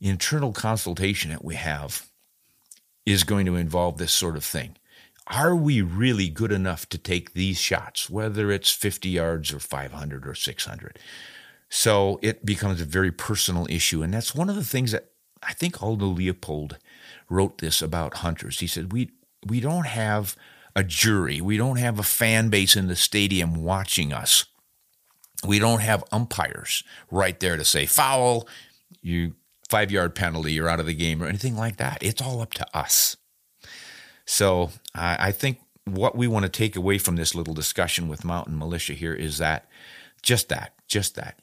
internal 0.00 0.52
consultation 0.52 1.30
that 1.30 1.44
we 1.44 1.56
have 1.56 2.06
is 3.04 3.24
going 3.24 3.46
to 3.46 3.56
involve 3.56 3.98
this 3.98 4.12
sort 4.12 4.36
of 4.36 4.44
thing. 4.44 4.76
Are 5.26 5.54
we 5.54 5.82
really 5.82 6.28
good 6.28 6.52
enough 6.52 6.88
to 6.88 6.98
take 6.98 7.32
these 7.32 7.58
shots, 7.58 8.08
whether 8.08 8.50
it's 8.50 8.70
50 8.70 9.08
yards 9.08 9.52
or 9.52 9.58
500 9.58 10.26
or 10.26 10.34
600? 10.34 10.98
So 11.68 12.18
it 12.22 12.46
becomes 12.46 12.80
a 12.80 12.86
very 12.86 13.12
personal 13.12 13.66
issue. 13.68 14.02
And 14.02 14.14
that's 14.14 14.34
one 14.34 14.48
of 14.48 14.56
the 14.56 14.64
things 14.64 14.92
that 14.92 15.10
I 15.42 15.52
think 15.52 15.82
Aldo 15.82 16.06
Leopold 16.06 16.78
wrote 17.28 17.58
this 17.58 17.82
about 17.82 18.18
hunters. 18.18 18.60
He 18.60 18.66
said, 18.66 18.92
We, 18.92 19.10
we 19.46 19.60
don't 19.60 19.86
have 19.86 20.34
a 20.74 20.82
jury, 20.82 21.40
we 21.40 21.56
don't 21.56 21.76
have 21.76 21.98
a 21.98 22.04
fan 22.04 22.48
base 22.48 22.76
in 22.76 22.86
the 22.86 22.96
stadium 22.96 23.62
watching 23.62 24.12
us. 24.12 24.46
We 25.46 25.58
don't 25.58 25.80
have 25.80 26.04
umpires 26.10 26.82
right 27.10 27.38
there 27.38 27.56
to 27.56 27.64
say 27.64 27.86
foul, 27.86 28.48
you 29.00 29.34
five 29.68 29.90
yard 29.90 30.14
penalty, 30.14 30.52
you're 30.52 30.68
out 30.68 30.80
of 30.80 30.86
the 30.86 30.94
game, 30.94 31.22
or 31.22 31.26
anything 31.26 31.56
like 31.56 31.76
that. 31.76 31.98
It's 32.02 32.22
all 32.22 32.40
up 32.40 32.54
to 32.54 32.76
us. 32.76 33.16
So 34.24 34.70
I 34.94 35.32
think 35.32 35.60
what 35.84 36.16
we 36.16 36.28
want 36.28 36.44
to 36.44 36.50
take 36.50 36.76
away 36.76 36.98
from 36.98 37.16
this 37.16 37.34
little 37.34 37.54
discussion 37.54 38.08
with 38.08 38.24
Mountain 38.24 38.58
Militia 38.58 38.92
here 38.92 39.14
is 39.14 39.38
that 39.38 39.68
just 40.22 40.48
that, 40.50 40.74
just 40.86 41.14
that. 41.14 41.40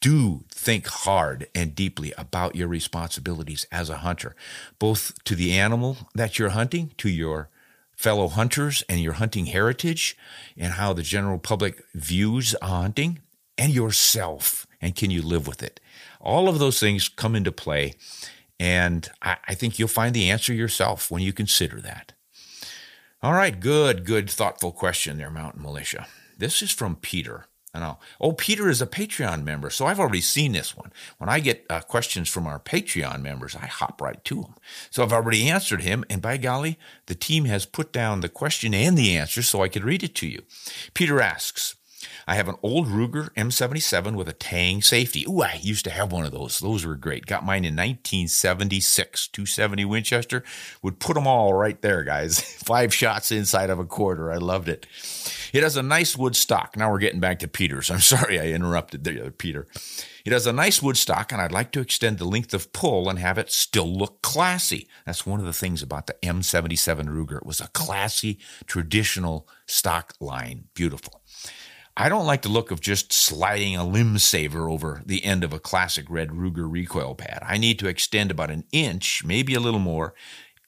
Do 0.00 0.44
think 0.50 0.86
hard 0.86 1.48
and 1.54 1.74
deeply 1.74 2.12
about 2.18 2.56
your 2.56 2.68
responsibilities 2.68 3.66
as 3.72 3.88
a 3.88 3.98
hunter, 3.98 4.36
both 4.78 5.22
to 5.24 5.34
the 5.34 5.58
animal 5.58 5.96
that 6.14 6.38
you're 6.38 6.50
hunting, 6.50 6.92
to 6.98 7.08
your 7.08 7.48
fellow 7.96 8.28
hunters 8.28 8.82
and 8.88 9.00
your 9.00 9.14
hunting 9.14 9.46
heritage, 9.46 10.16
and 10.56 10.74
how 10.74 10.92
the 10.92 11.02
general 11.02 11.38
public 11.38 11.82
views 11.94 12.54
hunting, 12.60 13.20
and 13.56 13.72
yourself. 13.72 14.66
And 14.82 14.94
can 14.94 15.10
you 15.10 15.22
live 15.22 15.46
with 15.46 15.62
it? 15.62 15.80
All 16.20 16.48
of 16.48 16.58
those 16.58 16.80
things 16.80 17.08
come 17.08 17.34
into 17.36 17.52
play. 17.52 17.94
And 18.58 19.08
I, 19.22 19.36
I 19.48 19.54
think 19.54 19.78
you'll 19.78 19.88
find 19.88 20.14
the 20.14 20.30
answer 20.30 20.52
yourself 20.52 21.10
when 21.10 21.22
you 21.22 21.32
consider 21.32 21.80
that. 21.80 22.12
All 23.22 23.32
right, 23.32 23.58
good, 23.58 24.04
good, 24.04 24.30
thoughtful 24.30 24.72
question 24.72 25.18
there, 25.18 25.30
Mountain 25.30 25.62
Militia. 25.62 26.06
This 26.38 26.62
is 26.62 26.70
from 26.70 26.96
Peter. 26.96 27.46
I 27.76 27.80
know. 27.80 27.98
Oh, 28.20 28.32
Peter 28.32 28.70
is 28.70 28.80
a 28.80 28.86
Patreon 28.86 29.44
member, 29.44 29.68
so 29.68 29.84
I've 29.84 30.00
already 30.00 30.22
seen 30.22 30.52
this 30.52 30.74
one. 30.74 30.92
When 31.18 31.28
I 31.28 31.40
get 31.40 31.66
uh, 31.68 31.80
questions 31.80 32.28
from 32.28 32.46
our 32.46 32.58
Patreon 32.58 33.20
members, 33.20 33.54
I 33.54 33.66
hop 33.66 34.00
right 34.00 34.22
to 34.24 34.42
them. 34.42 34.54
So 34.90 35.02
I've 35.02 35.12
already 35.12 35.48
answered 35.50 35.82
him, 35.82 36.02
and 36.08 36.22
by 36.22 36.38
golly, 36.38 36.78
the 37.04 37.14
team 37.14 37.44
has 37.44 37.66
put 37.66 37.92
down 37.92 38.20
the 38.20 38.30
question 38.30 38.72
and 38.72 38.96
the 38.96 39.14
answer 39.16 39.42
so 39.42 39.62
I 39.62 39.68
could 39.68 39.84
read 39.84 40.02
it 40.02 40.14
to 40.16 40.26
you. 40.26 40.42
Peter 40.94 41.20
asks, 41.20 41.76
I 42.26 42.34
have 42.34 42.48
an 42.48 42.56
old 42.62 42.86
Ruger 42.88 43.30
M77 43.34 44.14
with 44.16 44.28
a 44.28 44.32
Tang 44.32 44.82
safety. 44.82 45.24
Ooh, 45.28 45.42
I 45.42 45.58
used 45.62 45.84
to 45.84 45.90
have 45.90 46.12
one 46.12 46.24
of 46.24 46.32
those. 46.32 46.58
Those 46.58 46.84
were 46.84 46.96
great. 46.96 47.26
Got 47.26 47.44
mine 47.44 47.64
in 47.64 47.74
1976, 47.74 49.28
270 49.28 49.84
Winchester. 49.84 50.42
Would 50.82 50.98
put 50.98 51.14
them 51.14 51.26
all 51.26 51.54
right 51.54 51.80
there, 51.82 52.02
guys. 52.02 52.40
Five 52.64 52.92
shots 52.92 53.30
inside 53.30 53.70
of 53.70 53.78
a 53.78 53.84
quarter. 53.84 54.32
I 54.32 54.36
loved 54.36 54.68
it. 54.68 54.86
It 55.52 55.62
has 55.62 55.76
a 55.76 55.82
nice 55.82 56.16
wood 56.16 56.36
stock. 56.36 56.76
Now 56.76 56.90
we're 56.90 56.98
getting 56.98 57.20
back 57.20 57.38
to 57.40 57.48
Peter's. 57.48 57.90
I'm 57.90 58.00
sorry 58.00 58.40
I 58.40 58.46
interrupted 58.46 59.04
there, 59.04 59.30
Peter. 59.30 59.66
It 60.26 60.32
has 60.32 60.48
a 60.48 60.52
nice 60.52 60.82
wood 60.82 60.96
stock, 60.96 61.30
and 61.30 61.40
I'd 61.40 61.52
like 61.52 61.70
to 61.70 61.80
extend 61.80 62.18
the 62.18 62.24
length 62.24 62.52
of 62.52 62.72
pull 62.72 63.08
and 63.08 63.16
have 63.20 63.38
it 63.38 63.52
still 63.52 63.86
look 63.86 64.22
classy. 64.22 64.88
That's 65.04 65.24
one 65.24 65.38
of 65.38 65.46
the 65.46 65.52
things 65.52 65.82
about 65.82 66.08
the 66.08 66.16
M77 66.20 67.06
Ruger. 67.06 67.36
It 67.36 67.46
was 67.46 67.60
a 67.60 67.68
classy, 67.68 68.40
traditional 68.66 69.48
stock 69.66 70.14
line. 70.18 70.64
Beautiful. 70.74 71.22
I 71.98 72.10
don't 72.10 72.26
like 72.26 72.42
the 72.42 72.50
look 72.50 72.70
of 72.70 72.82
just 72.82 73.10
sliding 73.10 73.74
a 73.74 73.86
limb 73.86 74.18
saver 74.18 74.68
over 74.68 75.00
the 75.06 75.24
end 75.24 75.42
of 75.42 75.54
a 75.54 75.58
classic 75.58 76.04
red 76.10 76.28
Ruger 76.28 76.70
recoil 76.70 77.14
pad. 77.14 77.38
I 77.42 77.56
need 77.56 77.78
to 77.78 77.88
extend 77.88 78.30
about 78.30 78.50
an 78.50 78.64
inch, 78.70 79.24
maybe 79.24 79.54
a 79.54 79.60
little 79.60 79.80
more, 79.80 80.12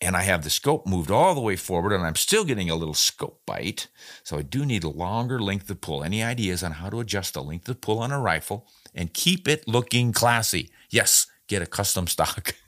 and 0.00 0.16
I 0.16 0.22
have 0.22 0.42
the 0.42 0.48
scope 0.48 0.86
moved 0.86 1.10
all 1.10 1.34
the 1.34 1.42
way 1.42 1.56
forward 1.56 1.92
and 1.92 2.02
I'm 2.02 2.14
still 2.14 2.44
getting 2.44 2.70
a 2.70 2.76
little 2.76 2.94
scope 2.94 3.42
bite. 3.44 3.88
So 4.22 4.38
I 4.38 4.42
do 4.42 4.64
need 4.64 4.84
a 4.84 4.88
longer 4.88 5.38
length 5.38 5.68
of 5.68 5.82
pull. 5.82 6.02
Any 6.02 6.22
ideas 6.22 6.62
on 6.62 6.72
how 6.72 6.88
to 6.88 7.00
adjust 7.00 7.34
the 7.34 7.42
length 7.42 7.68
of 7.68 7.82
pull 7.82 7.98
on 7.98 8.10
a 8.10 8.20
rifle 8.20 8.66
and 8.94 9.12
keep 9.12 9.46
it 9.46 9.68
looking 9.68 10.12
classy? 10.12 10.70
Yes, 10.88 11.26
get 11.46 11.60
a 11.60 11.66
custom 11.66 12.06
stock. 12.06 12.54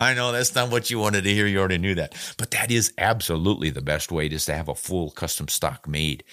I 0.00 0.14
know 0.14 0.32
that's 0.32 0.54
not 0.54 0.70
what 0.70 0.90
you 0.90 0.98
wanted 0.98 1.24
to 1.24 1.32
hear. 1.32 1.46
You 1.46 1.58
already 1.58 1.78
knew 1.78 1.94
that. 1.94 2.14
But 2.38 2.50
that 2.52 2.70
is 2.70 2.92
absolutely 2.98 3.70
the 3.70 3.82
best 3.82 4.12
way 4.12 4.26
is 4.26 4.46
to 4.46 4.54
have 4.54 4.68
a 4.68 4.74
full 4.74 5.10
custom 5.10 5.48
stock 5.48 5.88
made. 5.88 6.24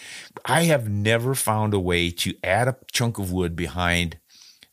I 0.46 0.64
have 0.64 0.90
never 0.90 1.36
found 1.36 1.74
a 1.74 1.80
way 1.80 2.12
to 2.12 2.34
add 2.44 2.68
a 2.68 2.78
chunk 2.92 3.18
of 3.18 3.32
wood 3.32 3.56
behind 3.56 4.18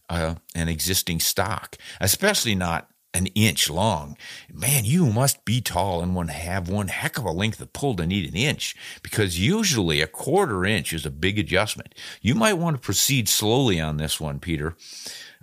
uh, 0.09 0.37
an 0.55 0.69
existing 0.69 1.21
stock, 1.21 1.77
especially 2.01 2.55
not 2.55 2.89
an 3.15 3.27
inch 3.29 3.71
long. 3.71 4.17
Man, 4.53 4.85
you 4.85 5.07
must 5.07 5.45
be 5.45 5.61
tall 5.61 6.03
and 6.03 6.15
one 6.15 6.29
have 6.29 6.69
one 6.69 6.89
heck 6.89 7.19
of 7.19 7.25
a 7.25 7.31
length 7.31 7.61
of 7.61 7.73
pull 7.73 7.97
to 7.97 8.07
need 8.07 8.29
an 8.29 8.37
inch 8.37 8.77
because 9.03 9.41
usually 9.41 10.01
a 10.01 10.07
quarter 10.07 10.65
inch 10.65 10.93
is 10.93 11.07
a 11.07 11.11
big 11.11 11.39
adjustment. 11.39 11.95
You 12.21 12.35
might 12.35 12.55
want 12.55 12.77
to 12.77 12.83
proceed 12.83 13.29
slowly 13.29 13.81
on 13.81 13.97
this 13.97 14.21
one, 14.21 14.39
Peter. 14.39 14.77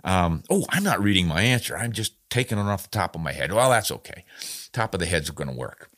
Um, 0.04 0.44
oh, 0.48 0.64
I'm 0.70 0.84
not 0.84 1.02
reading 1.02 1.26
my 1.26 1.42
answer. 1.42 1.76
I'm 1.76 1.92
just 1.92 2.14
taking 2.36 2.58
it 2.58 2.66
off 2.66 2.82
the 2.82 2.90
top 2.90 3.14
of 3.14 3.22
my 3.22 3.32
head. 3.32 3.50
Well, 3.50 3.70
that's 3.70 3.90
okay. 3.90 4.22
Top 4.70 4.92
of 4.92 5.00
the 5.00 5.06
head's 5.06 5.30
going 5.30 5.48
to 5.48 5.56
work. 5.56 5.88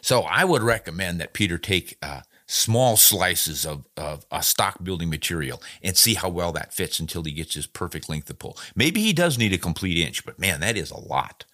So 0.00 0.22
I 0.22 0.44
would 0.44 0.62
recommend 0.62 1.20
that 1.20 1.32
Peter 1.32 1.58
take 1.58 1.96
uh, 2.02 2.22
small 2.48 2.96
slices 2.96 3.64
of, 3.64 3.86
of 3.96 4.26
a 4.32 4.42
stock 4.42 4.82
building 4.82 5.08
material 5.08 5.62
and 5.80 5.96
see 5.96 6.14
how 6.14 6.28
well 6.28 6.50
that 6.52 6.74
fits 6.74 6.98
until 6.98 7.22
he 7.22 7.30
gets 7.30 7.54
his 7.54 7.68
perfect 7.68 8.08
length 8.08 8.28
of 8.30 8.40
pull. 8.40 8.58
Maybe 8.74 9.00
he 9.00 9.12
does 9.12 9.38
need 9.38 9.52
a 9.52 9.58
complete 9.58 9.96
inch, 10.04 10.24
but 10.24 10.40
man, 10.40 10.58
that 10.58 10.76
is 10.76 10.90
a 10.90 10.98
lot. 10.98 11.44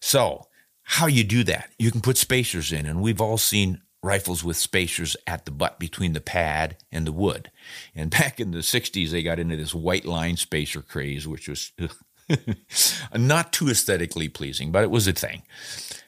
So 0.00 0.48
how 0.82 1.06
you 1.06 1.24
do 1.24 1.44
that? 1.44 1.70
You 1.78 1.90
can 1.90 2.02
put 2.02 2.18
spacers 2.18 2.72
in, 2.72 2.84
and 2.84 3.00
we've 3.00 3.22
all 3.22 3.38
seen 3.38 3.80
rifles 4.02 4.44
with 4.44 4.58
spacers 4.58 5.16
at 5.26 5.46
the 5.46 5.50
butt 5.50 5.78
between 5.78 6.12
the 6.12 6.20
pad 6.20 6.76
and 6.92 7.06
the 7.06 7.12
wood. 7.12 7.50
And 7.94 8.10
back 8.18 8.38
in 8.38 8.50
the 8.50 8.58
60s, 8.58 9.10
they 9.10 9.22
got 9.22 9.38
into 9.38 9.56
this 9.56 9.74
white 9.74 10.04
line 10.04 10.36
spacer 10.36 10.82
craze, 10.82 11.26
which 11.26 11.48
was 11.48 11.72
not 13.14 13.52
too 13.52 13.68
aesthetically 13.68 14.28
pleasing, 14.28 14.72
but 14.72 14.82
it 14.82 14.90
was 14.90 15.06
a 15.06 15.12
thing. 15.12 15.42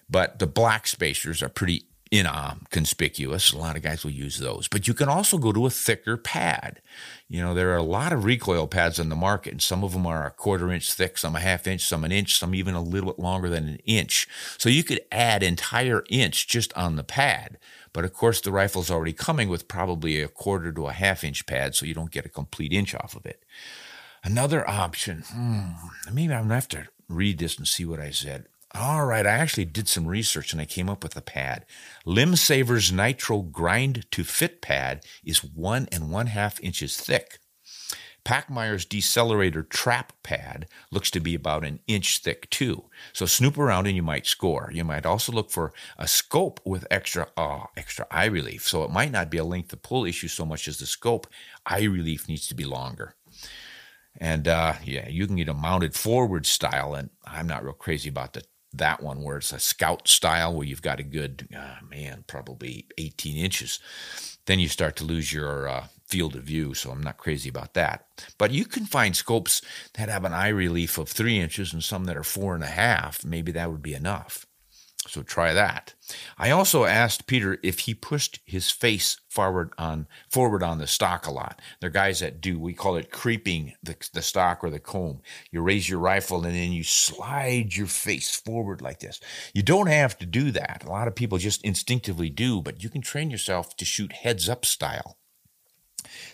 But 0.09 0.39
the 0.39 0.47
black 0.47 0.87
spacers 0.87 1.43
are 1.43 1.49
pretty 1.49 1.85
inconspicuous. 2.13 3.53
A 3.53 3.59
lot 3.59 3.77
of 3.77 3.83
guys 3.83 4.05
will 4.05 4.13
use 4.13 4.39
those. 4.39 4.69
But 4.69 4.87
you 4.87 4.95
can 4.95 5.09
also 5.09 5.39
go 5.39 5.53
to 5.53 5.67
a 5.67 5.71
thicker 5.71 6.17
pad. 6.17 6.81
You 7.29 7.43
know, 7.43 7.55
there 7.55 7.73
are 7.73 7.77
a 7.77 7.83
lot 7.83 8.13
of 8.13 8.25
recoil 8.25 8.69
pads 8.69 9.01
on 9.01 9.09
the 9.09 9.17
market, 9.17 9.53
and 9.53 9.63
some 9.63 9.83
of 9.83 9.93
them 9.93 10.07
are 10.07 10.27
a 10.27 10.31
quarter 10.31 10.71
inch 10.71 10.93
thick, 10.93 11.19
some 11.19 11.35
a 11.35 11.41
half 11.41 11.67
inch, 11.67 11.83
some 11.83 12.05
an 12.05 12.13
inch, 12.13 12.39
some 12.39 12.55
even 12.55 12.75
a 12.75 12.83
little 12.83 13.13
bit 13.13 13.19
longer 13.19 13.49
than 13.49 13.69
an 13.69 13.81
inch. 13.85 14.29
So 14.59 14.69
you 14.69 14.85
could 14.85 15.01
add 15.11 15.43
entire 15.43 16.05
inch 16.09 16.47
just 16.47 16.73
on 16.75 16.97
the 16.97 17.05
pad. 17.05 17.59
But 17.93 18.05
of 18.05 18.13
course, 18.13 18.41
the 18.41 18.53
rifle's 18.53 18.91
already 18.91 19.15
coming 19.15 19.49
with 19.49 19.69
probably 19.69 20.21
a 20.21 20.29
quarter 20.29 20.71
to 20.71 20.87
a 20.87 20.93
half 20.93 21.25
inch 21.25 21.47
pad, 21.47 21.75
so 21.75 21.87
you 21.87 21.95
don't 21.95 22.11
get 22.11 22.27
a 22.27 22.31
complete 22.31 22.73
inch 22.73 22.95
off 22.95 23.17
of 23.17 23.27
it. 23.27 23.43
Another 24.27 24.69
option, 24.69 25.23
hmm, 25.29 25.71
maybe 26.13 26.35
I'm 26.35 26.49
to 26.49 26.55
have 26.55 26.67
to 26.71 26.89
read 27.09 27.39
this 27.39 27.57
and 27.57 27.67
see 27.67 27.85
what 27.85 28.01
I 28.01 28.11
said. 28.11 28.47
All 28.75 29.07
right, 29.07 29.25
I 29.25 29.31
actually 29.31 29.67
did 29.67 29.89
some 29.89 30.05
research 30.05 30.53
and 30.53 30.61
I 30.61 30.65
came 30.65 30.89
up 30.89 31.05
with 31.05 31.15
a 31.15 31.23
pad. 31.23 31.65
Limb 32.05 32.35
Saver's 32.35 32.91
Nitro 32.91 33.43
Grind 33.43 34.05
to 34.11 34.25
Fit 34.25 34.61
pad 34.61 35.05
is 35.25 35.45
one 35.45 35.87
and 35.93 36.11
one 36.11 36.27
half 36.27 36.59
inches 36.61 36.97
thick. 36.97 37.39
Pachmayr's 38.25 38.85
Decelerator 38.85 39.69
Trap 39.69 40.13
Pad 40.25 40.67
looks 40.91 41.13
to 41.13 41.21
be 41.21 41.37
about 41.37 41.65
an 41.65 41.79
inch 41.87 42.19
thick 42.19 42.51
too. 42.51 42.87
So 43.13 43.27
snoop 43.27 43.57
around 43.57 43.87
and 43.87 43.95
you 43.95 44.03
might 44.03 44.27
score. 44.27 44.73
You 44.75 44.83
might 44.83 45.07
also 45.07 45.31
look 45.31 45.53
for 45.53 45.73
a 45.97 46.09
scope 46.09 46.59
with 46.65 46.85
extra 46.91 47.29
uh, 47.37 47.67
extra 47.77 48.09
eye 48.11 48.25
relief. 48.25 48.67
So 48.67 48.83
it 48.83 48.91
might 48.91 49.13
not 49.13 49.31
be 49.31 49.39
a 49.39 49.45
length 49.45 49.73
of 49.73 49.83
pull 49.83 50.05
issue 50.05 50.27
so 50.27 50.45
much 50.45 50.67
as 50.67 50.79
the 50.79 50.87
scope. 50.87 51.29
Eye 51.65 51.85
relief 51.85 52.29
needs 52.29 52.49
to 52.49 52.57
be 52.57 52.65
longer. 52.65 53.15
And 54.19 54.49
uh, 54.49 54.75
yeah, 54.85 55.09
you 55.09 55.27
can 55.27 55.37
get 55.37 55.49
a 55.49 55.55
mounted 55.55 55.95
forward 55.95 56.47
style, 56.47 56.95
and 56.95 57.11
I'm 57.25 57.47
not 57.47 57.65
real 57.65 57.75
crazy 57.75 58.09
about 58.09 58.33
the 58.35 58.43
that 58.73 59.03
one 59.03 59.23
where 59.23 59.39
it's 59.39 59.53
a 59.53 59.59
scout 59.59 60.07
style 60.07 60.53
where 60.53 60.67
you've 60.67 60.83
got 60.83 61.01
a 61.01 61.05
good 61.05 61.49
uh, 61.57 61.77
man 61.89 62.25
probably 62.27 62.87
18 62.99 63.35
inches 63.37 63.79
then 64.47 64.59
you 64.61 64.69
start 64.69 64.97
to 64.97 65.05
lose 65.05 65.33
your 65.33 65.69
uh, 65.69 65.87
field 66.07 66.37
of 66.37 66.45
view. 66.45 66.73
So 66.75 66.91
I'm 66.91 67.03
not 67.03 67.19
crazy 67.19 67.49
about 67.49 67.75
that. 67.75 68.07
But 68.39 68.53
you 68.53 68.65
can 68.65 68.87
find 68.87 69.15
scopes 69.15 69.61
that 69.95 70.09
have 70.09 70.25
an 70.25 70.33
eye 70.33 70.49
relief 70.49 70.99
of 70.99 71.09
three 71.09 71.39
inches 71.39 71.73
and 71.73 71.83
some 71.83 72.05
that 72.05 72.17
are 72.17 72.23
four 72.23 72.55
and 72.55 72.65
a 72.65 72.69
half. 72.69 73.25
Maybe 73.25 73.53
that 73.53 73.71
would 73.71 73.83
be 73.83 73.95
enough. 73.95 74.46
So 75.09 75.23
try 75.23 75.53
that. 75.53 75.95
I 76.39 76.51
also 76.51 76.85
asked 76.85 77.27
Peter 77.27 77.59
if 77.63 77.81
he 77.81 77.95
pushed 77.95 78.41
his 78.45 78.71
face 78.71 79.19
forward 79.29 79.73
on 79.79 80.07
forward 80.29 80.63
on 80.63 80.79
the 80.79 80.87
stock 80.87 81.27
a 81.27 81.31
lot. 81.31 81.61
There 81.81 81.89
are 81.89 81.93
guys 81.93 82.21
that 82.21 82.41
do. 82.41 82.59
We 82.59 82.75
call 82.75 82.97
it 82.97 83.11
creeping 83.11 83.75
the, 83.83 83.97
the 84.13 84.23
stock 84.23 84.65
or 84.65 84.71
the 84.71 84.81
comb. 84.81 85.21
You 85.51 85.63
raise 85.63 85.89
your 85.89 86.01
rifle 86.01 86.45
and 86.45 86.55
then 86.55 86.73
you 86.73 86.85
slide 86.85 87.75
your 87.77 87.87
face 87.87 88.35
forward 88.35 88.83
like 88.83 89.01
this. 89.01 89.21
You 89.55 89.63
don't 89.63 89.89
have 89.89 90.19
to 90.19 90.27
do 90.27 90.51
that. 90.53 90.85
A 90.85 90.91
lot 90.91 91.09
of 91.09 91.15
people 91.15 91.39
just 91.39 91.65
instinctively 91.65 92.31
do, 92.31 92.61
but 92.61 92.83
you 92.83 92.91
can 92.91 93.03
train 93.03 93.31
yourself 93.31 93.77
to 93.77 93.85
shoot 93.85 94.13
heads 94.13 94.49
up 94.49 94.65
style. 94.65 95.19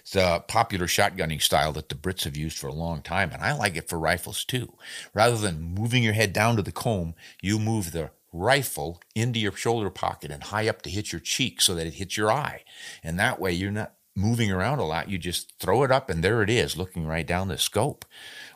It's 0.00 0.16
a 0.16 0.44
popular 0.46 0.86
shotgunning 0.86 1.40
style 1.40 1.72
that 1.72 1.88
the 1.88 1.94
Brits 1.94 2.24
have 2.24 2.36
used 2.36 2.58
for 2.58 2.66
a 2.66 2.74
long 2.74 3.02
time, 3.02 3.30
and 3.32 3.42
I 3.42 3.54
like 3.54 3.76
it 3.76 3.88
for 3.88 3.98
rifles 3.98 4.44
too. 4.44 4.74
Rather 5.14 5.36
than 5.36 5.62
moving 5.62 6.02
your 6.02 6.12
head 6.12 6.32
down 6.32 6.56
to 6.56 6.62
the 6.62 6.72
comb, 6.72 7.14
you 7.40 7.58
move 7.58 7.92
the 7.92 8.10
rifle 8.32 9.00
into 9.14 9.38
your 9.38 9.52
shoulder 9.52 9.90
pocket 9.90 10.30
and 10.30 10.44
high 10.44 10.68
up 10.68 10.82
to 10.82 10.90
hit 10.90 11.12
your 11.12 11.20
cheek 11.20 11.60
so 11.60 11.74
that 11.74 11.86
it 11.86 11.94
hits 11.94 12.16
your 12.16 12.30
eye. 12.30 12.64
And 13.02 13.18
that 13.18 13.40
way 13.40 13.52
you're 13.52 13.70
not 13.70 13.94
moving 14.14 14.50
around 14.50 14.78
a 14.78 14.84
lot. 14.84 15.08
You 15.08 15.18
just 15.18 15.52
throw 15.58 15.82
it 15.84 15.90
up 15.90 16.10
and 16.10 16.22
there 16.22 16.42
it 16.42 16.50
is, 16.50 16.76
looking 16.76 17.06
right 17.06 17.26
down 17.26 17.48
the 17.48 17.58
scope 17.58 18.04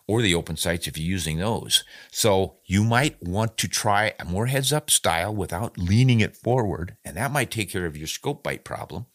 or 0.07 0.23
the 0.23 0.35
open 0.35 0.57
sights 0.57 0.87
if 0.87 0.97
you're 0.97 1.07
using 1.07 1.39
those. 1.39 1.85
So 2.11 2.57
you 2.65 2.85
might 2.85 3.23
want 3.23 3.57
to 3.59 3.69
try 3.69 4.15
a 4.19 4.25
more 4.25 4.47
heads 4.47 4.73
up 4.73 4.91
style 4.91 5.35
without 5.35 5.79
leaning 5.79 6.21
it 6.21 6.37
forward, 6.37 6.97
and 7.05 7.17
that 7.17 7.33
might 7.33 7.51
take 7.51 7.71
care 7.71 7.87
of 7.87 7.97
your 7.97 8.07
scope 8.07 8.43
bite 8.43 8.65
problem. 8.65 9.07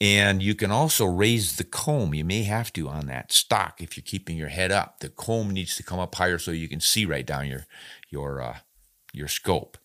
And 0.00 0.42
you 0.42 0.56
can 0.56 0.72
also 0.72 1.04
raise 1.04 1.56
the 1.56 1.64
comb. 1.64 2.12
You 2.12 2.24
may 2.24 2.42
have 2.42 2.72
to 2.72 2.88
on 2.88 3.06
that 3.06 3.30
stock 3.30 3.80
if 3.80 3.96
you're 3.96 4.02
keeping 4.02 4.36
your 4.36 4.48
head 4.48 4.72
up. 4.72 4.98
The 4.98 5.08
comb 5.08 5.50
needs 5.50 5.76
to 5.76 5.84
come 5.84 6.00
up 6.00 6.16
higher 6.16 6.38
so 6.38 6.50
you 6.50 6.68
can 6.68 6.80
see 6.80 7.04
right 7.06 7.24
down 7.24 7.46
your 7.46 7.66
your 8.10 8.42
uh, 8.42 8.56
your 9.12 9.28
scope. 9.28 9.78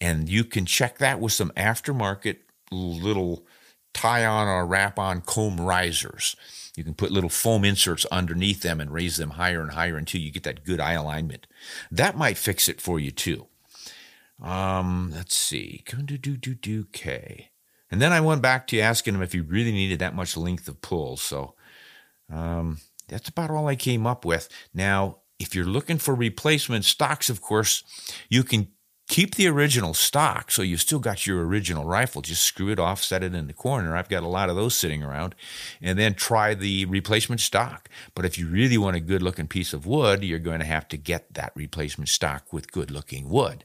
And 0.00 0.28
you 0.28 0.44
can 0.44 0.66
check 0.66 0.98
that 0.98 1.20
with 1.20 1.32
some 1.32 1.50
aftermarket 1.56 2.38
little 2.70 3.46
tie 3.92 4.26
on 4.26 4.48
or 4.48 4.66
wrap 4.66 4.98
on 4.98 5.20
comb 5.20 5.60
risers. 5.60 6.36
You 6.76 6.82
can 6.82 6.94
put 6.94 7.12
little 7.12 7.30
foam 7.30 7.64
inserts 7.64 8.04
underneath 8.06 8.62
them 8.62 8.80
and 8.80 8.90
raise 8.90 9.16
them 9.16 9.30
higher 9.30 9.62
and 9.62 9.70
higher 9.72 9.96
until 9.96 10.20
you 10.20 10.32
get 10.32 10.42
that 10.42 10.64
good 10.64 10.80
eye 10.80 10.94
alignment. 10.94 11.46
That 11.90 12.16
might 12.16 12.36
fix 12.36 12.68
it 12.68 12.80
for 12.80 12.98
you 12.98 13.12
too. 13.12 13.46
Um, 14.42 15.12
let's 15.14 15.36
see. 15.36 15.84
Okay. 15.88 17.50
And 17.90 18.02
then 18.02 18.12
I 18.12 18.20
went 18.20 18.42
back 18.42 18.66
to 18.68 18.80
asking 18.80 19.14
him 19.14 19.22
if 19.22 19.32
he 19.32 19.40
really 19.40 19.70
needed 19.70 20.00
that 20.00 20.16
much 20.16 20.36
length 20.36 20.66
of 20.66 20.80
pull. 20.80 21.16
So 21.16 21.54
um, 22.28 22.78
that's 23.06 23.28
about 23.28 23.50
all 23.50 23.68
I 23.68 23.76
came 23.76 24.06
up 24.06 24.24
with. 24.24 24.48
Now, 24.74 25.18
if 25.38 25.54
you're 25.54 25.64
looking 25.64 25.98
for 25.98 26.14
replacement 26.14 26.84
stocks, 26.84 27.30
of 27.30 27.40
course, 27.40 27.84
you 28.28 28.42
can 28.42 28.68
keep 29.06 29.34
the 29.34 29.46
original 29.46 29.92
stock 29.92 30.50
so 30.50 30.62
you've 30.62 30.80
still 30.80 30.98
got 30.98 31.26
your 31.26 31.46
original 31.46 31.84
rifle. 31.84 32.22
Just 32.22 32.42
screw 32.42 32.70
it 32.70 32.78
off 32.78 33.02
set 33.02 33.22
it 33.22 33.34
in 33.34 33.46
the 33.46 33.52
corner. 33.52 33.96
I've 33.96 34.08
got 34.08 34.22
a 34.22 34.28
lot 34.28 34.48
of 34.48 34.56
those 34.56 34.74
sitting 34.74 35.02
around. 35.02 35.34
And 35.80 35.98
then 35.98 36.14
try 36.14 36.54
the 36.54 36.86
replacement 36.86 37.40
stock. 37.40 37.88
But 38.14 38.24
if 38.24 38.38
you 38.38 38.48
really 38.48 38.78
want 38.78 38.96
a 38.96 39.00
good 39.00 39.22
looking 39.22 39.48
piece 39.48 39.72
of 39.72 39.86
wood 39.86 40.24
you're 40.24 40.38
going 40.38 40.60
to 40.60 40.66
have 40.66 40.88
to 40.88 40.96
get 40.96 41.34
that 41.34 41.52
replacement 41.54 42.08
stock 42.08 42.52
with 42.52 42.72
good 42.72 42.90
looking 42.90 43.28
wood. 43.28 43.64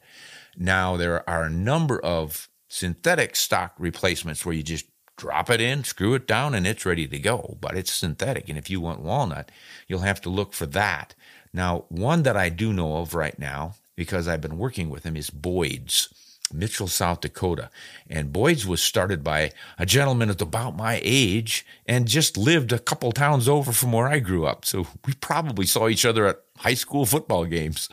Now 0.57 0.97
there 0.97 1.27
are 1.29 1.43
a 1.43 1.49
number 1.49 1.99
of 1.99 2.49
synthetic 2.67 3.35
stock 3.35 3.73
replacements 3.79 4.45
where 4.45 4.55
you 4.55 4.63
just 4.63 4.85
drop 5.17 5.49
it 5.49 5.59
in 5.59 5.83
screw 5.83 6.13
it 6.13 6.25
down 6.25 6.53
and 6.53 6.65
it's 6.67 6.85
ready 6.85 7.07
to 7.07 7.19
go. 7.19 7.57
But 7.61 7.77
it's 7.77 7.93
synthetic 7.93 8.49
and 8.49 8.57
if 8.57 8.69
you 8.69 8.81
want 8.81 9.01
walnut 9.01 9.51
you'll 9.87 9.99
have 9.99 10.21
to 10.21 10.29
look 10.29 10.53
for 10.53 10.65
that. 10.67 11.15
Now 11.53 11.85
one 11.87 12.23
that 12.23 12.35
i 12.35 12.49
do 12.49 12.73
know 12.73 12.97
of 12.97 13.15
right 13.15 13.39
now 13.39 13.75
because 13.99 14.29
I've 14.29 14.39
been 14.39 14.57
working 14.57 14.89
with 14.89 15.03
him 15.03 15.17
is 15.17 15.29
Boyd's. 15.29 16.07
Mitchell, 16.53 16.87
South 16.87 17.19
Dakota. 17.19 17.69
And 18.09 18.31
Boyd's 18.31 18.65
was 18.65 18.81
started 18.81 19.25
by 19.25 19.51
a 19.77 19.85
gentleman 19.85 20.29
at 20.29 20.41
about 20.41 20.73
my 20.77 21.01
age 21.03 21.65
and 21.85 22.07
just 22.07 22.37
lived 22.37 22.71
a 22.71 22.79
couple 22.79 23.11
towns 23.11 23.49
over 23.49 23.73
from 23.73 23.91
where 23.91 24.07
I 24.07 24.19
grew 24.19 24.45
up. 24.45 24.63
So 24.63 24.87
we 25.05 25.13
probably 25.15 25.65
saw 25.65 25.89
each 25.89 26.05
other 26.05 26.27
at 26.27 26.39
high 26.59 26.75
school 26.75 27.05
football 27.05 27.43
games. 27.43 27.89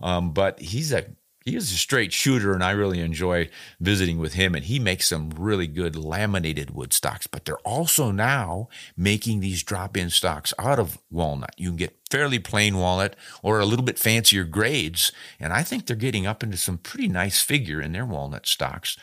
Um, 0.00 0.30
but 0.30 0.60
he's 0.60 0.92
a 0.92 1.06
he 1.44 1.56
is 1.56 1.72
a 1.72 1.76
straight 1.76 2.12
shooter, 2.12 2.52
and 2.52 2.62
I 2.62 2.72
really 2.72 3.00
enjoy 3.00 3.48
visiting 3.80 4.18
with 4.18 4.34
him. 4.34 4.54
And 4.54 4.64
he 4.64 4.78
makes 4.78 5.08
some 5.08 5.30
really 5.30 5.66
good 5.66 5.96
laminated 5.96 6.70
wood 6.70 6.92
stocks. 6.92 7.26
But 7.26 7.44
they're 7.44 7.58
also 7.58 8.10
now 8.10 8.68
making 8.96 9.40
these 9.40 9.62
drop-in 9.62 10.10
stocks 10.10 10.52
out 10.58 10.78
of 10.78 10.98
walnut. 11.10 11.54
You 11.56 11.68
can 11.70 11.76
get 11.76 11.96
fairly 12.10 12.38
plain 12.38 12.76
walnut 12.76 13.16
or 13.42 13.60
a 13.60 13.66
little 13.66 13.84
bit 13.84 13.98
fancier 13.98 14.44
grades, 14.44 15.12
and 15.40 15.52
I 15.52 15.62
think 15.62 15.86
they're 15.86 15.96
getting 15.96 16.26
up 16.26 16.42
into 16.42 16.56
some 16.56 16.78
pretty 16.78 17.08
nice 17.08 17.40
figure 17.40 17.80
in 17.80 17.92
their 17.92 18.06
walnut 18.06 18.46
stocks 18.46 18.96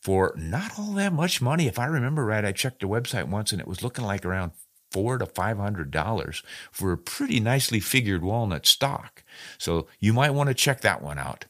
for 0.00 0.32
not 0.36 0.78
all 0.78 0.92
that 0.92 1.12
much 1.12 1.42
money. 1.42 1.66
If 1.66 1.78
I 1.78 1.86
remember 1.86 2.24
right, 2.24 2.44
I 2.44 2.52
checked 2.52 2.80
the 2.80 2.88
website 2.88 3.28
once, 3.28 3.52
and 3.52 3.60
it 3.60 3.68
was 3.68 3.82
looking 3.82 4.04
like 4.04 4.24
around 4.24 4.52
four 4.90 5.18
to 5.18 5.26
five 5.26 5.58
hundred 5.58 5.90
dollars 5.90 6.42
for 6.72 6.92
a 6.92 6.98
pretty 6.98 7.40
nicely 7.40 7.80
figured 7.80 8.22
walnut 8.22 8.66
stock. 8.66 9.22
So 9.58 9.86
you 9.98 10.12
might 10.12 10.30
want 10.30 10.48
to 10.48 10.54
check 10.54 10.80
that 10.80 11.02
one 11.02 11.18
out. 11.18 11.44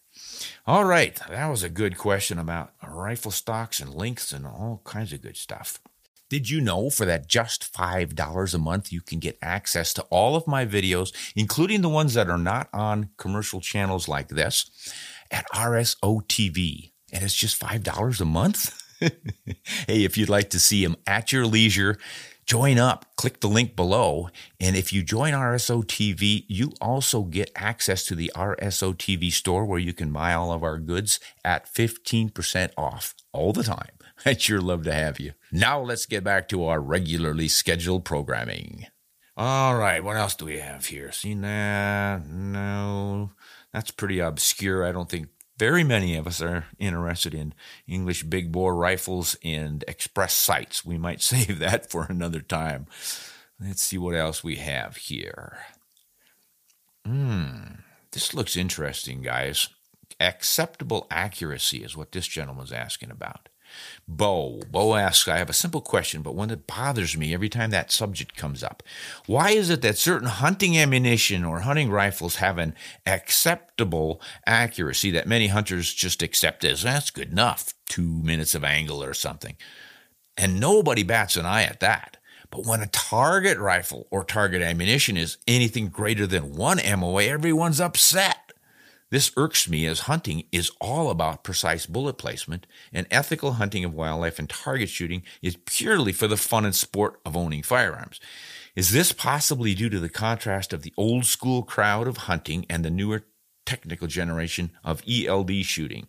All 0.66 0.84
right, 0.84 1.20
that 1.28 1.46
was 1.46 1.62
a 1.62 1.68
good 1.68 1.98
question 1.98 2.38
about 2.38 2.72
rifle 2.86 3.30
stocks 3.30 3.80
and 3.80 3.94
lengths 3.94 4.32
and 4.32 4.46
all 4.46 4.82
kinds 4.84 5.12
of 5.12 5.22
good 5.22 5.36
stuff. 5.36 5.80
Did 6.30 6.48
you 6.48 6.60
know 6.60 6.90
for 6.90 7.04
that 7.06 7.26
just 7.26 7.72
$5 7.72 8.54
a 8.54 8.58
month, 8.58 8.92
you 8.92 9.00
can 9.00 9.18
get 9.18 9.36
access 9.42 9.92
to 9.94 10.02
all 10.10 10.36
of 10.36 10.46
my 10.46 10.64
videos, 10.64 11.12
including 11.34 11.82
the 11.82 11.88
ones 11.88 12.14
that 12.14 12.30
are 12.30 12.38
not 12.38 12.68
on 12.72 13.10
commercial 13.16 13.60
channels 13.60 14.06
like 14.06 14.28
this, 14.28 14.70
at 15.32 15.44
RSO 15.52 16.24
TV? 16.28 16.92
And 17.12 17.24
it's 17.24 17.34
just 17.34 17.60
$5 17.60 18.20
a 18.20 18.24
month? 18.24 18.80
hey, 19.00 20.04
if 20.04 20.16
you'd 20.16 20.28
like 20.28 20.50
to 20.50 20.60
see 20.60 20.84
them 20.84 20.96
at 21.04 21.32
your 21.32 21.46
leisure, 21.46 21.98
Join 22.46 22.78
up, 22.78 23.06
click 23.16 23.40
the 23.40 23.48
link 23.48 23.76
below. 23.76 24.28
And 24.58 24.76
if 24.76 24.92
you 24.92 25.02
join 25.02 25.32
RSO 25.32 25.84
TV, 25.84 26.44
you 26.48 26.72
also 26.80 27.22
get 27.22 27.52
access 27.54 28.04
to 28.06 28.14
the 28.14 28.32
RSO 28.34 28.94
TV 28.94 29.30
store 29.30 29.64
where 29.64 29.78
you 29.78 29.92
can 29.92 30.12
buy 30.12 30.34
all 30.34 30.52
of 30.52 30.64
our 30.64 30.78
goods 30.78 31.20
at 31.44 31.72
15% 31.72 32.70
off 32.76 33.14
all 33.32 33.52
the 33.52 33.62
time. 33.62 33.92
I'd 34.26 34.42
sure 34.42 34.60
love 34.60 34.84
to 34.84 34.92
have 34.92 35.20
you. 35.20 35.32
Now 35.52 35.80
let's 35.80 36.06
get 36.06 36.24
back 36.24 36.48
to 36.48 36.64
our 36.64 36.80
regularly 36.80 37.48
scheduled 37.48 38.04
programming. 38.04 38.86
All 39.36 39.76
right, 39.76 40.04
what 40.04 40.16
else 40.16 40.34
do 40.34 40.44
we 40.44 40.58
have 40.58 40.86
here? 40.86 41.12
Seen 41.12 41.40
that? 41.42 42.26
No, 42.26 43.30
that's 43.72 43.90
pretty 43.90 44.18
obscure. 44.18 44.84
I 44.84 44.92
don't 44.92 45.08
think 45.08 45.28
very 45.60 45.84
many 45.84 46.16
of 46.16 46.26
us 46.26 46.40
are 46.40 46.64
interested 46.78 47.34
in 47.34 47.52
English 47.86 48.22
big 48.22 48.50
bore 48.50 48.74
rifles 48.74 49.36
and 49.44 49.84
express 49.86 50.32
sights. 50.32 50.86
We 50.86 50.96
might 50.96 51.20
save 51.32 51.58
that 51.58 51.90
for 51.90 52.06
another 52.08 52.40
time. 52.40 52.86
Let's 53.62 53.82
see 53.82 53.98
what 53.98 54.14
else 54.14 54.42
we 54.42 54.56
have 54.56 54.96
here. 54.96 55.58
Hmm, 57.04 57.82
this 58.10 58.32
looks 58.32 58.56
interesting, 58.56 59.20
guys. 59.20 59.68
Acceptable 60.18 61.06
accuracy 61.10 61.84
is 61.84 61.94
what 61.94 62.12
this 62.12 62.26
gentleman's 62.26 62.72
asking 62.72 63.10
about. 63.10 63.49
Bo. 64.08 64.60
Bo 64.70 64.94
asks, 64.94 65.28
I 65.28 65.38
have 65.38 65.50
a 65.50 65.54
simple 65.54 65.80
question, 65.80 66.22
but 66.22 66.34
one 66.34 66.48
that 66.48 66.66
bothers 66.66 67.16
me 67.16 67.32
every 67.32 67.48
time 67.48 67.70
that 67.70 67.92
subject 67.92 68.36
comes 68.36 68.62
up. 68.62 68.82
Why 69.26 69.50
is 69.50 69.70
it 69.70 69.82
that 69.82 69.98
certain 69.98 70.28
hunting 70.28 70.76
ammunition 70.76 71.44
or 71.44 71.60
hunting 71.60 71.90
rifles 71.90 72.36
have 72.36 72.58
an 72.58 72.74
acceptable 73.06 74.20
accuracy 74.46 75.10
that 75.12 75.28
many 75.28 75.48
hunters 75.48 75.92
just 75.94 76.22
accept 76.22 76.64
as 76.64 76.82
that's 76.82 77.10
good 77.10 77.30
enough, 77.30 77.74
two 77.88 78.08
minutes 78.08 78.54
of 78.54 78.64
angle 78.64 79.02
or 79.02 79.14
something? 79.14 79.56
And 80.36 80.58
nobody 80.58 81.02
bats 81.02 81.36
an 81.36 81.46
eye 81.46 81.64
at 81.64 81.80
that. 81.80 82.16
But 82.50 82.66
when 82.66 82.80
a 82.80 82.86
target 82.88 83.58
rifle 83.58 84.08
or 84.10 84.24
target 84.24 84.60
ammunition 84.60 85.16
is 85.16 85.38
anything 85.46 85.88
greater 85.88 86.26
than 86.26 86.56
one 86.56 86.78
MOA, 86.78 87.24
everyone's 87.24 87.80
upset. 87.80 88.49
This 89.10 89.32
irks 89.36 89.68
me 89.68 89.86
as 89.86 90.00
hunting 90.00 90.44
is 90.52 90.70
all 90.80 91.10
about 91.10 91.42
precise 91.42 91.84
bullet 91.84 92.14
placement, 92.14 92.66
and 92.92 93.08
ethical 93.10 93.54
hunting 93.54 93.84
of 93.84 93.92
wildlife 93.92 94.38
and 94.38 94.48
target 94.48 94.88
shooting 94.88 95.24
is 95.42 95.58
purely 95.66 96.12
for 96.12 96.28
the 96.28 96.36
fun 96.36 96.64
and 96.64 96.74
sport 96.74 97.20
of 97.26 97.36
owning 97.36 97.62
firearms. 97.62 98.20
Is 98.76 98.92
this 98.92 99.10
possibly 99.10 99.74
due 99.74 99.90
to 99.90 99.98
the 99.98 100.08
contrast 100.08 100.72
of 100.72 100.82
the 100.82 100.94
old 100.96 101.24
school 101.24 101.64
crowd 101.64 102.06
of 102.06 102.18
hunting 102.18 102.64
and 102.70 102.84
the 102.84 102.90
newer 102.90 103.24
technical 103.66 104.06
generation 104.06 104.70
of 104.84 105.02
ELD 105.08 105.64
shooting? 105.64 106.06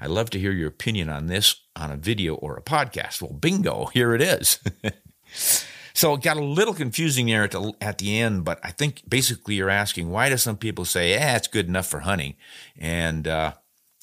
I'd 0.00 0.10
love 0.10 0.30
to 0.30 0.40
hear 0.40 0.52
your 0.52 0.68
opinion 0.68 1.10
on 1.10 1.26
this 1.26 1.54
on 1.76 1.92
a 1.92 1.96
video 1.96 2.34
or 2.34 2.56
a 2.56 2.62
podcast. 2.62 3.20
Well, 3.20 3.34
bingo, 3.34 3.86
here 3.86 4.14
it 4.14 4.22
is. 4.22 4.58
So 6.02 6.14
it 6.14 6.22
got 6.22 6.36
a 6.36 6.42
little 6.42 6.74
confusing 6.74 7.26
there 7.26 7.44
at 7.44 7.52
the, 7.52 7.74
at 7.80 7.98
the 7.98 8.18
end, 8.18 8.44
but 8.44 8.58
I 8.64 8.72
think 8.72 9.08
basically 9.08 9.54
you're 9.54 9.70
asking 9.70 10.10
why 10.10 10.30
do 10.30 10.36
some 10.36 10.56
people 10.56 10.84
say, 10.84 11.10
"Yeah, 11.10 11.36
it's 11.36 11.46
good 11.46 11.68
enough 11.68 11.86
for 11.86 12.00
hunting," 12.00 12.34
and 12.76 13.28
uh, 13.28 13.52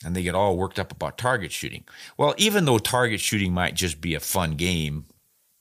and 0.06 0.16
they 0.16 0.24
get 0.24 0.34
all 0.34 0.56
worked 0.56 0.80
up 0.80 0.94
about 0.94 1.18
target 1.18 1.52
shooting. 1.52 1.84
Well, 2.16 2.36
even 2.38 2.64
though 2.64 2.78
target 2.78 3.20
shooting 3.20 3.52
might 3.52 3.76
just 3.76 4.00
be 4.00 4.16
a 4.16 4.22
fun 4.22 4.52
game, 4.52 5.08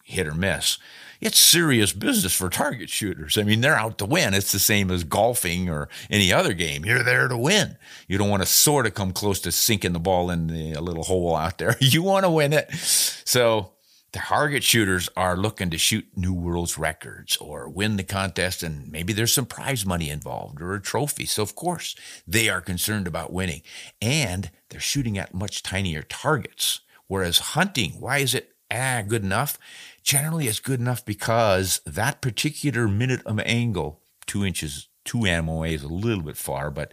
hit 0.04 0.28
or 0.28 0.34
miss, 0.34 0.78
it's 1.20 1.40
serious 1.40 1.92
business 1.92 2.34
for 2.34 2.48
target 2.48 2.88
shooters. 2.88 3.36
I 3.36 3.42
mean, 3.42 3.60
they're 3.60 3.74
out 3.74 3.98
to 3.98 4.06
win. 4.06 4.32
It's 4.32 4.52
the 4.52 4.60
same 4.60 4.92
as 4.92 5.02
golfing 5.02 5.68
or 5.68 5.88
any 6.08 6.32
other 6.32 6.52
game. 6.52 6.84
You're 6.84 7.02
there 7.02 7.26
to 7.26 7.36
win. 7.36 7.76
You 8.06 8.16
don't 8.16 8.30
want 8.30 8.42
to 8.44 8.48
sort 8.48 8.86
of 8.86 8.94
come 8.94 9.10
close 9.10 9.40
to 9.40 9.50
sinking 9.50 9.92
the 9.92 9.98
ball 9.98 10.30
in 10.30 10.46
the, 10.46 10.74
a 10.74 10.80
little 10.80 11.02
hole 11.02 11.34
out 11.34 11.58
there. 11.58 11.74
You 11.80 12.04
want 12.04 12.26
to 12.26 12.30
win 12.30 12.52
it. 12.52 12.72
So 12.74 13.72
target 14.12 14.64
shooters 14.64 15.08
are 15.16 15.36
looking 15.36 15.70
to 15.70 15.78
shoot 15.78 16.06
new 16.16 16.32
world's 16.32 16.78
records 16.78 17.36
or 17.38 17.68
win 17.68 17.96
the 17.96 18.02
contest, 18.02 18.62
and 18.62 18.90
maybe 18.90 19.12
there's 19.12 19.32
some 19.32 19.46
prize 19.46 19.84
money 19.84 20.08
involved 20.08 20.60
or 20.60 20.74
a 20.74 20.80
trophy. 20.80 21.26
So, 21.26 21.42
of 21.42 21.54
course, 21.54 21.94
they 22.26 22.48
are 22.48 22.60
concerned 22.60 23.06
about 23.06 23.32
winning. 23.32 23.62
And 24.00 24.50
they're 24.70 24.80
shooting 24.80 25.18
at 25.18 25.34
much 25.34 25.62
tinier 25.62 26.02
targets. 26.02 26.80
Whereas 27.06 27.38
hunting, 27.38 27.92
why 28.00 28.18
is 28.18 28.34
it 28.34 28.54
ah, 28.70 29.02
good 29.06 29.24
enough? 29.24 29.58
Generally, 30.02 30.48
it's 30.48 30.60
good 30.60 30.80
enough 30.80 31.04
because 31.04 31.80
that 31.84 32.20
particular 32.20 32.88
minute 32.88 33.24
of 33.26 33.40
angle, 33.40 34.00
two 34.26 34.44
inches, 34.44 34.88
two 35.04 35.20
MOA 35.42 35.68
is 35.68 35.82
a 35.82 35.88
little 35.88 36.22
bit 36.22 36.36
far, 36.36 36.70
but 36.70 36.92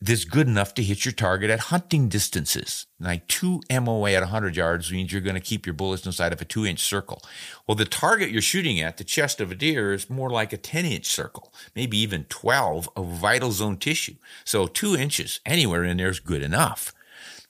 that's 0.00 0.24
good 0.24 0.46
enough 0.46 0.74
to 0.74 0.82
hit 0.82 1.04
your 1.04 1.12
target 1.12 1.48
at 1.48 1.58
hunting 1.58 2.08
distances. 2.08 2.86
Like 3.00 3.26
two 3.28 3.62
MOA 3.70 4.12
at 4.12 4.22
100 4.22 4.54
yards 4.54 4.92
means 4.92 5.10
you're 5.10 5.22
going 5.22 5.34
to 5.34 5.40
keep 5.40 5.64
your 5.64 5.74
bullets 5.74 6.04
inside 6.04 6.32
of 6.32 6.40
a 6.40 6.44
two 6.44 6.66
inch 6.66 6.80
circle. 6.80 7.22
Well, 7.66 7.76
the 7.76 7.86
target 7.86 8.30
you're 8.30 8.42
shooting 8.42 8.80
at, 8.80 8.98
the 8.98 9.04
chest 9.04 9.40
of 9.40 9.50
a 9.50 9.54
deer, 9.54 9.94
is 9.94 10.10
more 10.10 10.28
like 10.28 10.52
a 10.52 10.58
10 10.58 10.84
inch 10.84 11.06
circle, 11.06 11.52
maybe 11.74 11.96
even 11.98 12.24
12 12.24 12.90
of 12.94 13.06
vital 13.06 13.52
zone 13.52 13.78
tissue. 13.78 14.16
So 14.44 14.66
two 14.66 14.94
inches 14.94 15.40
anywhere 15.46 15.84
in 15.84 15.96
there 15.96 16.10
is 16.10 16.20
good 16.20 16.42
enough. 16.42 16.92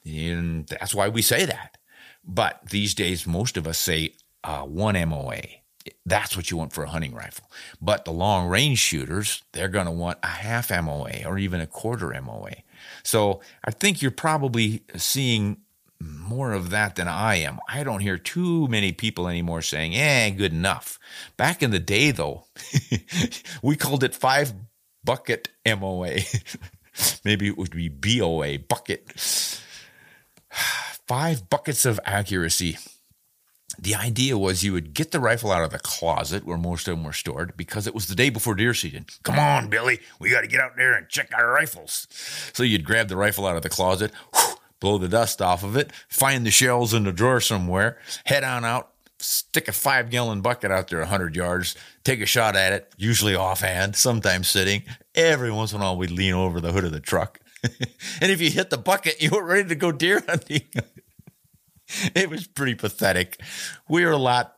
And 0.04 0.66
that's 0.68 0.94
why 0.94 1.08
we 1.08 1.22
say 1.22 1.46
that. 1.46 1.78
But 2.24 2.60
these 2.70 2.94
days, 2.94 3.26
most 3.26 3.56
of 3.56 3.66
us 3.66 3.78
say 3.78 4.14
uh, 4.44 4.62
one 4.62 4.94
MOA. 5.08 5.42
That's 6.04 6.36
what 6.36 6.50
you 6.50 6.56
want 6.56 6.72
for 6.72 6.84
a 6.84 6.88
hunting 6.88 7.14
rifle. 7.14 7.50
But 7.80 8.04
the 8.04 8.12
long 8.12 8.48
range 8.48 8.78
shooters, 8.78 9.42
they're 9.52 9.68
going 9.68 9.86
to 9.86 9.92
want 9.92 10.18
a 10.22 10.28
half 10.28 10.70
MOA 10.70 11.24
or 11.24 11.38
even 11.38 11.60
a 11.60 11.66
quarter 11.66 12.14
MOA. 12.20 12.52
So 13.02 13.40
I 13.64 13.70
think 13.70 14.02
you're 14.02 14.10
probably 14.10 14.82
seeing 14.96 15.58
more 16.00 16.52
of 16.52 16.70
that 16.70 16.96
than 16.96 17.08
I 17.08 17.36
am. 17.36 17.58
I 17.68 17.82
don't 17.82 18.00
hear 18.00 18.18
too 18.18 18.68
many 18.68 18.92
people 18.92 19.28
anymore 19.28 19.62
saying, 19.62 19.94
eh, 19.94 20.30
good 20.30 20.52
enough. 20.52 20.98
Back 21.36 21.62
in 21.62 21.70
the 21.70 21.78
day, 21.78 22.10
though, 22.10 22.44
we 23.62 23.76
called 23.76 24.04
it 24.04 24.14
five 24.14 24.52
bucket 25.04 25.48
MOA. 25.66 26.18
Maybe 27.24 27.48
it 27.48 27.58
would 27.58 27.70
be 27.70 27.88
BOA, 27.88 28.58
bucket. 28.58 29.12
Five 31.06 31.48
buckets 31.48 31.86
of 31.86 32.00
accuracy. 32.04 32.78
The 33.78 33.94
idea 33.94 34.38
was 34.38 34.62
you 34.64 34.72
would 34.72 34.94
get 34.94 35.10
the 35.10 35.20
rifle 35.20 35.50
out 35.50 35.64
of 35.64 35.70
the 35.70 35.78
closet 35.78 36.46
where 36.46 36.56
most 36.56 36.88
of 36.88 36.96
them 36.96 37.04
were 37.04 37.12
stored 37.12 37.56
because 37.56 37.86
it 37.86 37.94
was 37.94 38.06
the 38.06 38.14
day 38.14 38.30
before 38.30 38.54
deer 38.54 38.74
season. 38.74 39.06
Come 39.22 39.38
on, 39.38 39.68
Billy, 39.68 40.00
we 40.18 40.30
got 40.30 40.42
to 40.42 40.46
get 40.46 40.60
out 40.60 40.76
there 40.76 40.94
and 40.94 41.08
check 41.08 41.30
our 41.34 41.50
rifles. 41.50 42.06
So 42.54 42.62
you'd 42.62 42.84
grab 42.84 43.08
the 43.08 43.16
rifle 43.16 43.46
out 43.46 43.56
of 43.56 43.62
the 43.62 43.68
closet, 43.68 44.12
whew, 44.34 44.56
blow 44.80 44.98
the 44.98 45.08
dust 45.08 45.42
off 45.42 45.62
of 45.62 45.76
it, 45.76 45.92
find 46.08 46.46
the 46.46 46.50
shells 46.50 46.94
in 46.94 47.04
the 47.04 47.12
drawer 47.12 47.40
somewhere, 47.40 47.98
head 48.24 48.44
on 48.44 48.64
out, 48.64 48.92
stick 49.18 49.68
a 49.68 49.72
five 49.72 50.10
gallon 50.10 50.40
bucket 50.40 50.70
out 50.70 50.88
there 50.88 51.00
100 51.00 51.34
yards, 51.34 51.74
take 52.04 52.20
a 52.20 52.26
shot 52.26 52.56
at 52.56 52.72
it, 52.72 52.92
usually 52.96 53.34
offhand, 53.34 53.96
sometimes 53.96 54.48
sitting. 54.48 54.84
Every 55.14 55.50
once 55.50 55.72
in 55.72 55.80
a 55.80 55.84
while, 55.84 55.96
we'd 55.96 56.10
lean 56.10 56.34
over 56.34 56.60
the 56.60 56.72
hood 56.72 56.84
of 56.84 56.92
the 56.92 57.00
truck. 57.00 57.40
and 58.20 58.30
if 58.30 58.40
you 58.40 58.50
hit 58.50 58.70
the 58.70 58.78
bucket, 58.78 59.20
you 59.20 59.30
were 59.30 59.44
ready 59.44 59.68
to 59.68 59.74
go 59.74 59.92
deer 59.92 60.22
hunting. 60.26 60.62
it 62.14 62.30
was 62.30 62.46
pretty 62.46 62.74
pathetic. 62.74 63.40
We 63.88 64.04
are 64.04 64.12
a 64.12 64.16
lot 64.16 64.56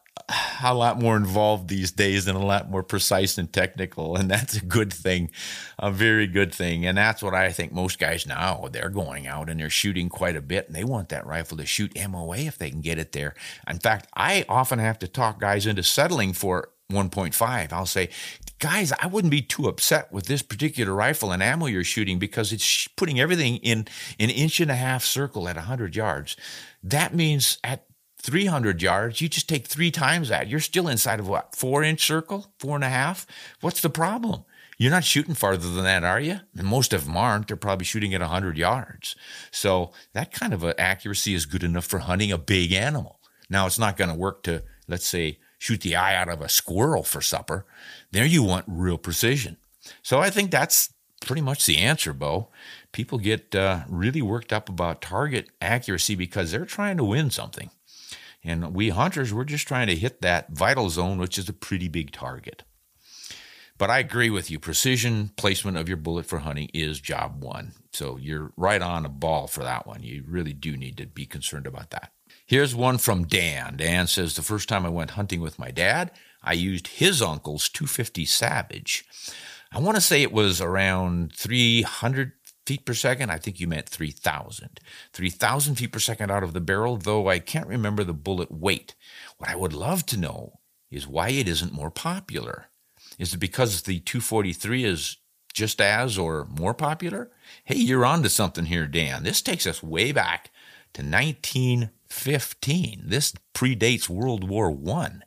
a 0.63 0.75
lot 0.75 1.01
more 1.01 1.17
involved 1.17 1.69
these 1.69 1.93
days 1.93 2.27
and 2.27 2.37
a 2.37 2.45
lot 2.45 2.71
more 2.71 2.83
precise 2.83 3.39
and 3.39 3.53
technical. 3.53 4.17
And 4.17 4.31
that's 4.31 4.57
a 4.57 4.65
good 4.65 4.93
thing, 4.93 5.31
a 5.79 5.91
very 5.91 6.27
good 6.27 6.53
thing. 6.53 6.85
And 6.85 6.99
that's 6.99 7.23
what 7.23 7.35
I 7.35 7.51
think 7.51 7.73
most 7.73 7.99
guys 7.99 8.27
now, 8.27 8.69
they're 8.71 8.91
going 8.91 9.27
out 9.27 9.49
and 9.49 9.61
they're 9.61 9.71
shooting 9.71 10.09
quite 10.09 10.37
a 10.37 10.43
bit 10.43 10.67
and 10.67 10.75
they 10.75 10.85
want 10.85 11.09
that 11.11 11.27
rifle 11.27 11.57
to 11.59 11.67
shoot 11.67 11.97
MOA 11.97 12.39
if 12.39 12.59
they 12.59 12.71
can 12.71 12.81
get 12.81 12.99
it 12.99 13.13
there. 13.13 13.35
In 13.69 13.79
fact, 13.79 14.09
I 14.15 14.45
often 14.49 14.79
have 14.79 14.99
to 15.01 15.09
talk 15.09 15.41
guys 15.41 15.67
into 15.67 15.83
settling 15.83 16.33
for 16.33 16.71
1.5. 16.91 17.73
I'll 17.73 17.87
say, 17.87 18.09
guys, 18.59 18.93
I 19.01 19.07
wouldn't 19.07 19.31
be 19.31 19.43
too 19.43 19.69
upset 19.69 20.13
with 20.13 20.27
this 20.27 20.43
particular 20.43 20.95
rifle 20.95 21.33
and 21.33 21.43
ammo 21.43 21.67
you're 21.67 21.85
shooting 21.85 22.19
because 22.19 22.53
it's 22.53 22.89
putting 22.89 23.21
everything 23.21 23.57
in 23.57 23.87
an 24.19 24.31
inch 24.31 24.59
and 24.61 24.71
a 24.71 24.75
half 24.75 25.05
circle 25.05 25.49
at 25.49 25.57
100 25.57 25.95
yards. 25.95 26.37
That 26.83 27.15
means 27.15 27.59
at 27.65 27.85
300 28.21 28.83
yards, 28.83 29.21
you 29.21 29.29
just 29.29 29.49
take 29.49 29.67
three 29.67 29.91
times 29.91 30.29
that. 30.29 30.49
You're 30.49 30.61
still 30.61 30.89
inside 30.89 31.21
of 31.21 31.29
what, 31.29 31.55
four 31.55 31.83
inch 31.83 32.05
circle, 32.05 32.53
four 32.59 32.75
and 32.75 32.85
a 32.85 32.89
half? 32.89 33.27
What's 33.61 33.81
the 33.81 33.91
problem? 33.91 34.45
You're 34.77 34.93
not 34.93 35.05
shooting 35.05 35.35
farther 35.35 35.69
than 35.69 35.85
that, 35.85 36.05
are 36.05 36.21
you? 36.21 36.41
And 36.57 36.67
most 36.67 36.93
of 36.93 37.05
them 37.05 37.17
aren't. 37.17 37.49
They're 37.49 37.57
probably 37.57 37.85
shooting 37.85 38.15
at 38.15 38.21
100 38.21 38.57
yards. 38.57 39.17
So 39.51 39.93
that 40.13 40.33
kind 40.33 40.55
of 40.55 40.65
accuracy 40.79 41.35
is 41.35 41.47
good 41.47 41.65
enough 41.65 41.85
for 41.85 41.99
hunting 41.99 42.31
a 42.31 42.39
big 42.39 42.73
animal. 42.73 43.19
Now, 43.51 43.67
it's 43.67 43.79
not 43.79 43.97
going 43.97 44.11
to 44.11 44.17
work 44.17 44.45
to, 44.45 44.63
let's 44.87 45.07
say, 45.07 45.41
shoot 45.59 45.81
the 45.81 45.97
eye 45.97 46.15
out 46.15 46.29
of 46.29 46.41
a 46.41 46.49
squirrel 46.49 47.03
for 47.03 47.21
supper. 47.21 47.67
There 48.13 48.25
you 48.25 48.45
want 48.45 48.67
real 48.69 48.99
precision. 48.99 49.57
So 50.03 50.21
I 50.21 50.31
think 50.31 50.53
that's 50.53 50.93
pretty 51.27 51.43
much 51.43 51.67
the 51.67 51.79
answer, 51.79 52.13
Bo. 52.13 52.49
People 52.99 53.19
get 53.19 53.55
uh, 53.55 53.85
really 53.89 54.21
worked 54.21 54.53
up 54.53 54.69
about 54.69 55.01
target 55.01 55.51
accuracy 55.61 56.17
because 56.17 56.51
they're 56.51 56.65
trying 56.65 56.97
to 56.97 57.05
win 57.05 57.31
something. 57.31 57.71
And 58.43 58.75
we 58.75 58.89
hunters, 58.89 59.33
we're 59.33 59.45
just 59.45 59.69
trying 59.69 59.87
to 59.87 59.95
hit 59.95 60.21
that 60.21 60.51
vital 60.51 60.91
zone, 60.91 61.19
which 61.19 61.39
is 61.39 61.49
a 61.49 61.53
pretty 61.53 61.87
big 61.87 62.11
target. 62.11 62.65
But 63.79 63.89
I 63.89 64.01
agree 64.01 64.31
with 64.31 64.51
you. 64.51 64.59
Precision 64.59 65.31
placement 65.37 65.77
of 65.77 65.87
your 65.87 65.97
bullet 65.97 66.27
for 66.27 66.41
hunting 66.41 66.71
is 66.75 66.99
job 66.99 67.41
one. 67.41 67.71
So 67.93 68.17
you're 68.17 68.53
right 68.57 68.83
on 68.83 69.07
a 69.07 69.09
ball 69.09 69.47
for 69.47 69.63
that 69.63 69.87
one. 69.87 70.03
You 70.03 70.25
really 70.27 70.53
do 70.53 70.77
need 70.77 70.97
to 70.97 71.07
be 71.07 71.25
concerned 71.25 71.69
about 71.69 71.91
that. 71.91 72.11
Here's 72.47 72.75
one 72.75 72.99
from 72.99 73.29
Dan. 73.29 73.77
Dan 73.77 74.09
says 74.09 74.35
The 74.35 74.43
first 74.43 74.69
time 74.69 74.85
I 74.85 74.89
went 74.89 75.11
hunting 75.11 75.41
with 75.41 75.57
my 75.57 75.71
dad, 75.71 76.11
I 76.43 76.55
used 76.55 76.89
his 76.89 77.23
uncle's 77.23 77.69
250 77.69 78.25
Savage. 78.25 79.05
I 79.71 79.81
want 79.81 79.97
to 79.97 80.01
say 80.01 80.23
it 80.23 80.33
was 80.33 80.61
around 80.61 81.35
300 81.35 82.33
feet 82.69 82.85
per 82.85 82.93
second. 82.93 83.31
I 83.31 83.39
think 83.39 83.59
you 83.59 83.67
meant 83.67 83.89
3,000. 83.89 84.79
3,000 85.15 85.75
feet 85.77 85.91
per 85.91 85.99
second 85.99 86.31
out 86.31 86.43
of 86.43 86.53
the 86.53 86.61
barrel, 86.61 86.99
though 86.99 87.27
I 87.27 87.39
can't 87.39 87.67
remember 87.67 88.05
the 88.05 88.13
bullet 88.13 88.53
weight. 88.53 88.95
What 89.39 89.49
I 89.49 89.57
would 89.57 89.73
love 89.73 90.05
to 90.07 90.19
know 90.19 90.61
is 90.91 91.09
why 91.09 91.31
it 91.31 91.49
isn't 91.49 91.73
more 91.73 91.91
popular. 91.91 92.67
Is 93.19 93.33
it 93.33 93.39
because 93.39 93.83
the 93.83 94.01
243 94.01 94.85
is 94.85 95.17
just 95.55 95.81
as 95.81 96.19
or 96.19 96.45
more 96.45 96.75
popular? 96.75 97.31
Hey, 97.65 97.77
you're 97.77 98.05
on 98.05 98.23
to 98.23 98.29
something 98.29 98.67
here, 98.67 98.87
Dan. 98.87 99.23
This 99.23 99.41
takes 99.41 99.67
us 99.67 99.83
way 99.83 100.13
back 100.13 100.51
to 100.93 101.01
1915. 101.01 103.05
This 103.07 103.33
predates 103.55 104.11
World 104.11 104.47
War 104.47 104.71
One. 104.71 105.25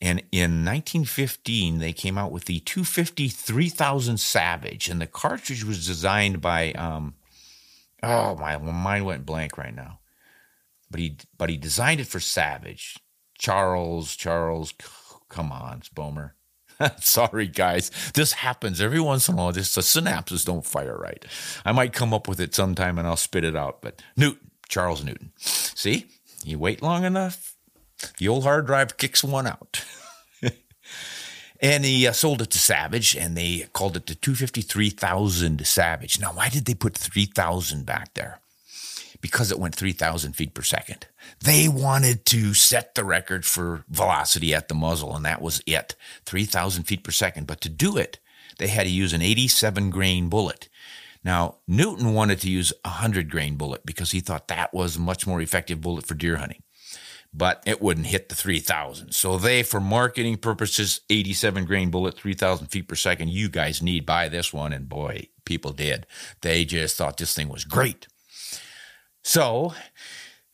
And 0.00 0.20
in 0.30 0.64
1915, 0.64 1.78
they 1.78 1.92
came 1.92 2.18
out 2.18 2.32
with 2.32 2.44
the 2.44 2.60
250 2.60 3.28
3000 3.28 4.18
Savage, 4.18 4.88
and 4.88 5.00
the 5.00 5.06
cartridge 5.06 5.64
was 5.64 5.86
designed 5.86 6.40
by, 6.40 6.72
um, 6.72 7.14
oh, 8.02 8.36
my 8.36 8.58
mind 8.58 9.06
went 9.06 9.26
blank 9.26 9.56
right 9.56 9.74
now. 9.74 10.00
But 10.90 11.00
he, 11.00 11.16
but 11.36 11.50
he 11.50 11.56
designed 11.56 12.00
it 12.00 12.06
for 12.06 12.20
Savage. 12.20 12.98
Charles, 13.38 14.14
Charles, 14.14 14.74
come 15.28 15.50
on, 15.50 15.80
Spomer. 15.80 16.32
Sorry, 17.00 17.46
guys. 17.46 17.90
This 18.14 18.32
happens 18.32 18.80
every 18.80 19.00
once 19.00 19.28
in 19.28 19.34
a 19.34 19.38
while. 19.38 19.52
Just 19.52 19.74
the 19.74 19.80
synapses 19.80 20.44
don't 20.44 20.64
fire 20.64 20.96
right. 20.96 21.24
I 21.64 21.72
might 21.72 21.92
come 21.92 22.12
up 22.12 22.28
with 22.28 22.40
it 22.40 22.54
sometime 22.54 22.98
and 22.98 23.06
I'll 23.06 23.16
spit 23.16 23.44
it 23.44 23.56
out. 23.56 23.80
But 23.82 24.02
Newton, 24.16 24.50
Charles 24.68 25.04
Newton. 25.04 25.32
See, 25.36 26.06
you 26.44 26.58
wait 26.58 26.82
long 26.82 27.04
enough, 27.04 27.55
the 28.18 28.28
old 28.28 28.44
hard 28.44 28.66
drive 28.66 28.96
kicks 28.96 29.24
one 29.24 29.46
out. 29.46 29.84
and 31.60 31.84
he 31.84 32.06
uh, 32.06 32.12
sold 32.12 32.42
it 32.42 32.50
to 32.50 32.58
Savage, 32.58 33.16
and 33.16 33.36
they 33.36 33.66
called 33.72 33.96
it 33.96 34.06
the 34.06 34.14
250 34.14 34.62
3000 34.62 35.66
Savage. 35.66 36.20
Now, 36.20 36.32
why 36.32 36.48
did 36.48 36.64
they 36.64 36.74
put 36.74 36.94
3,000 36.94 37.86
back 37.86 38.14
there? 38.14 38.40
Because 39.20 39.50
it 39.50 39.58
went 39.58 39.74
3,000 39.74 40.34
feet 40.34 40.54
per 40.54 40.62
second. 40.62 41.06
They 41.40 41.68
wanted 41.68 42.26
to 42.26 42.54
set 42.54 42.94
the 42.94 43.04
record 43.04 43.44
for 43.44 43.84
velocity 43.88 44.54
at 44.54 44.68
the 44.68 44.74
muzzle, 44.74 45.16
and 45.16 45.24
that 45.24 45.42
was 45.42 45.62
it 45.66 45.94
3,000 46.26 46.84
feet 46.84 47.02
per 47.02 47.12
second. 47.12 47.46
But 47.46 47.60
to 47.62 47.68
do 47.68 47.96
it, 47.96 48.18
they 48.58 48.68
had 48.68 48.84
to 48.84 48.90
use 48.90 49.12
an 49.12 49.22
87 49.22 49.90
grain 49.90 50.28
bullet. 50.28 50.68
Now, 51.24 51.56
Newton 51.66 52.14
wanted 52.14 52.40
to 52.42 52.50
use 52.50 52.72
a 52.84 52.88
100 52.88 53.30
grain 53.30 53.56
bullet 53.56 53.84
because 53.84 54.12
he 54.12 54.20
thought 54.20 54.48
that 54.48 54.72
was 54.72 54.96
a 54.96 55.00
much 55.00 55.26
more 55.26 55.40
effective 55.40 55.80
bullet 55.80 56.06
for 56.06 56.14
deer 56.14 56.36
hunting 56.36 56.62
but 57.36 57.62
it 57.66 57.82
wouldn't 57.82 58.06
hit 58.06 58.28
the 58.28 58.34
3000. 58.34 59.12
So 59.12 59.36
they, 59.36 59.62
for 59.62 59.80
marketing 59.80 60.38
purposes, 60.38 61.02
87 61.10 61.66
grain 61.66 61.90
bullet, 61.90 62.16
3000 62.16 62.68
feet 62.68 62.88
per 62.88 62.94
second. 62.94 63.30
You 63.30 63.48
guys 63.48 63.82
need 63.82 64.06
buy 64.06 64.28
this 64.28 64.52
one. 64.52 64.72
And 64.72 64.88
boy, 64.88 65.28
people 65.44 65.72
did. 65.72 66.06
They 66.40 66.64
just 66.64 66.96
thought 66.96 67.18
this 67.18 67.34
thing 67.34 67.48
was 67.48 67.64
great. 67.64 68.06
So 69.22 69.74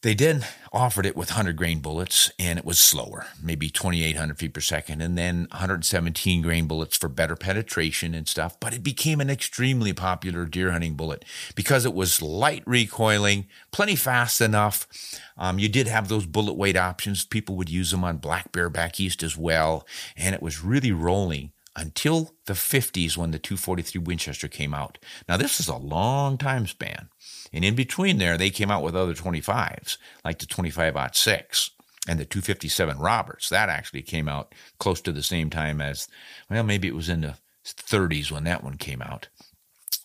they 0.02 0.14
then 0.14 0.44
offered 0.72 1.06
it 1.06 1.16
with 1.16 1.30
100 1.30 1.56
grain 1.56 1.80
bullets, 1.80 2.30
and 2.38 2.58
it 2.58 2.64
was 2.64 2.78
slower, 2.78 3.26
maybe 3.40 3.68
2,800 3.68 4.36
feet 4.36 4.52
per 4.52 4.60
second, 4.60 5.00
and 5.00 5.16
then 5.16 5.46
117 5.52 6.42
grain 6.42 6.66
bullets 6.66 6.96
for 6.96 7.08
better 7.08 7.36
penetration 7.36 8.14
and 8.14 8.26
stuff. 8.26 8.58
But 8.58 8.74
it 8.74 8.82
became 8.82 9.20
an 9.20 9.30
extremely 9.30 9.92
popular 9.92 10.44
deer 10.44 10.72
hunting 10.72 10.94
bullet 10.94 11.24
because 11.54 11.84
it 11.84 11.94
was 11.94 12.20
light 12.20 12.64
recoiling, 12.66 13.46
plenty 13.70 13.94
fast 13.94 14.40
enough. 14.40 14.88
Um, 15.36 15.60
you 15.60 15.68
did 15.68 15.86
have 15.86 16.08
those 16.08 16.26
bullet 16.26 16.54
weight 16.54 16.76
options. 16.76 17.24
People 17.24 17.54
would 17.56 17.70
use 17.70 17.92
them 17.92 18.02
on 18.02 18.16
black 18.16 18.50
bear 18.50 18.68
back 18.68 18.98
east 18.98 19.22
as 19.22 19.36
well, 19.36 19.86
and 20.16 20.34
it 20.34 20.42
was 20.42 20.64
really 20.64 20.92
rolling 20.92 21.52
until 21.76 22.34
the 22.46 22.52
50s 22.52 23.16
when 23.16 23.30
the 23.30 23.38
243 23.38 24.02
Winchester 24.02 24.48
came 24.48 24.74
out. 24.74 24.98
Now, 25.28 25.36
this 25.36 25.60
is 25.60 25.68
a 25.68 25.76
long 25.76 26.36
time 26.36 26.66
span. 26.66 27.08
And 27.52 27.64
in 27.64 27.74
between 27.74 28.18
there, 28.18 28.38
they 28.38 28.50
came 28.50 28.70
out 28.70 28.82
with 28.82 28.96
other 28.96 29.14
25s, 29.14 29.98
like 30.24 30.38
the 30.38 30.46
25 30.46 31.14
6 31.14 31.70
and 32.08 32.18
the 32.18 32.24
257 32.24 32.98
Roberts. 32.98 33.48
That 33.48 33.68
actually 33.68 34.02
came 34.02 34.28
out 34.28 34.54
close 34.78 35.00
to 35.02 35.12
the 35.12 35.22
same 35.22 35.50
time 35.50 35.80
as, 35.80 36.08
well, 36.50 36.62
maybe 36.64 36.88
it 36.88 36.94
was 36.94 37.08
in 37.08 37.20
the 37.20 37.36
30s 37.64 38.30
when 38.30 38.44
that 38.44 38.64
one 38.64 38.76
came 38.76 39.02
out. 39.02 39.28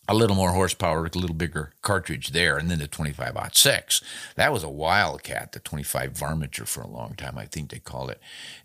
A 0.10 0.16
little 0.16 0.38
more 0.38 0.54
horsepower, 0.54 1.06
a 1.06 1.18
little 1.18 1.36
bigger 1.36 1.74
cartridge 1.82 2.30
there, 2.30 2.58
and 2.58 2.72
then 2.72 2.80
the 2.80 2.88
25 2.88 3.36
6. 3.52 4.02
That 4.36 4.54
was 4.54 4.64
a 4.64 4.70
Wildcat, 4.70 5.52
the 5.52 5.60
25 5.60 6.14
Varminter 6.14 6.66
for 6.66 6.80
a 6.80 6.88
long 6.88 7.16
time, 7.16 7.38
I 7.38 7.46
think 7.46 7.72
they 7.72 7.80
called 7.80 8.12
it. 8.12 8.22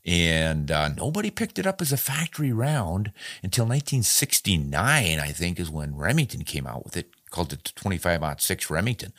And 0.07 0.71
uh, 0.71 0.89
nobody 0.91 1.33
picked 1.33 1.59
it 1.59 1.67
up 1.67 1.83
as 1.83 1.91
a 1.91 1.97
factory 1.97 2.53
round 2.53 3.11
until 3.43 3.65
1969, 3.65 5.19
I 5.19 5.33
think, 5.33 5.59
is 5.59 5.69
when 5.69 5.97
Remington 5.97 6.45
came 6.45 6.67
out 6.67 6.85
with 6.85 6.97
it 6.97 7.12
called 7.33 7.53
it 7.53 7.73
25 7.75 8.41
6 8.41 8.71
Remington. 8.71 9.13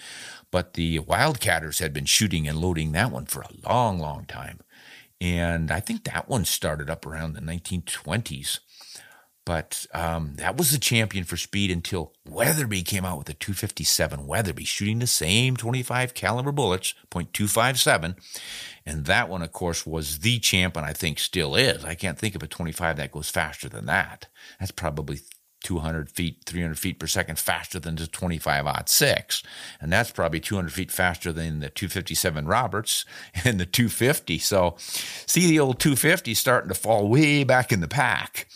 But 0.52 0.76
the 0.76 0.99
Wildcatters 0.99 1.80
had 1.80 1.93
been 1.93 2.06
shooting 2.06 2.47
and 2.47 2.58
loading 2.58 2.93
that 2.93 3.12
one 3.12 3.26
for 3.26 3.41
a 3.41 3.67
long, 3.67 3.99
long 3.99 4.26
time. 4.26 4.62
And 5.19 5.71
I 5.71 5.80
think 5.80 6.06
that 6.06 6.30
one 6.30 6.45
started 6.45 6.89
up 6.89 7.06
around 7.06 7.34
the 7.34 7.41
1920s. 7.41 8.60
But 9.45 9.86
um, 9.93 10.36
that 10.36 10.58
was 10.58 10.71
the 10.71 10.78
champion 10.78 11.26
for 11.26 11.36
speed 11.36 11.69
until 11.69 12.13
Weatherby 12.26 12.82
came 12.84 13.04
out 13.04 13.17
with 13.17 13.28
the 13.28 13.34
257 13.34 14.26
Weatherby, 14.26 14.63
shooting 14.63 14.99
the 14.99 15.08
same 15.08 15.58
25 15.58 16.13
caliber 16.13 16.54
bullets, 16.54 16.93
.257, 17.12 18.15
and 18.86 19.06
that 19.06 19.28
one, 19.28 19.41
of 19.41 19.52
course, 19.52 19.86
was 19.86 20.19
the 20.19 20.39
champ, 20.39 20.78
and 20.78 20.86
I 20.86 20.93
think 20.93 21.19
still 21.19 21.56
is. 21.56 21.84
I 21.84 21.95
can't 21.95 22.17
think 22.17 22.36
of 22.36 22.43
a 22.43 22.47
25 22.47 22.95
that 22.95 23.12
goes 23.12 23.30
faster 23.30 23.67
than 23.67 23.86
that. 23.88 24.28
That's 24.60 24.71
probably 24.71 25.19
200 25.63 26.10
feet, 26.10 26.43
300 26.45 26.78
feet 26.78 26.99
per 26.99 27.08
second 27.08 27.39
faster 27.39 27.80
than 27.80 27.95
the 27.95 28.06
25 28.08 28.67
aught 28.67 28.89
6. 28.89 29.43
And 29.82 29.91
that's 29.91 30.12
probably 30.12 30.39
200 30.39 30.71
feet 30.71 30.91
faster 30.91 31.32
than 31.32 31.62
the 31.62 31.69
257 31.69 32.45
Roberts 32.45 33.06
and 33.45 33.60
the 33.60 33.65
250. 33.65 34.38
So, 34.39 34.76
see 34.78 35.47
the 35.47 35.60
old 35.60 35.80
250 35.80 36.34
starting 36.34 36.69
to 36.69 36.76
fall 36.76 37.08
way 37.08 37.43
back 37.43 37.71
in 37.71 37.82
the 37.82 37.88
pack. 37.88 38.47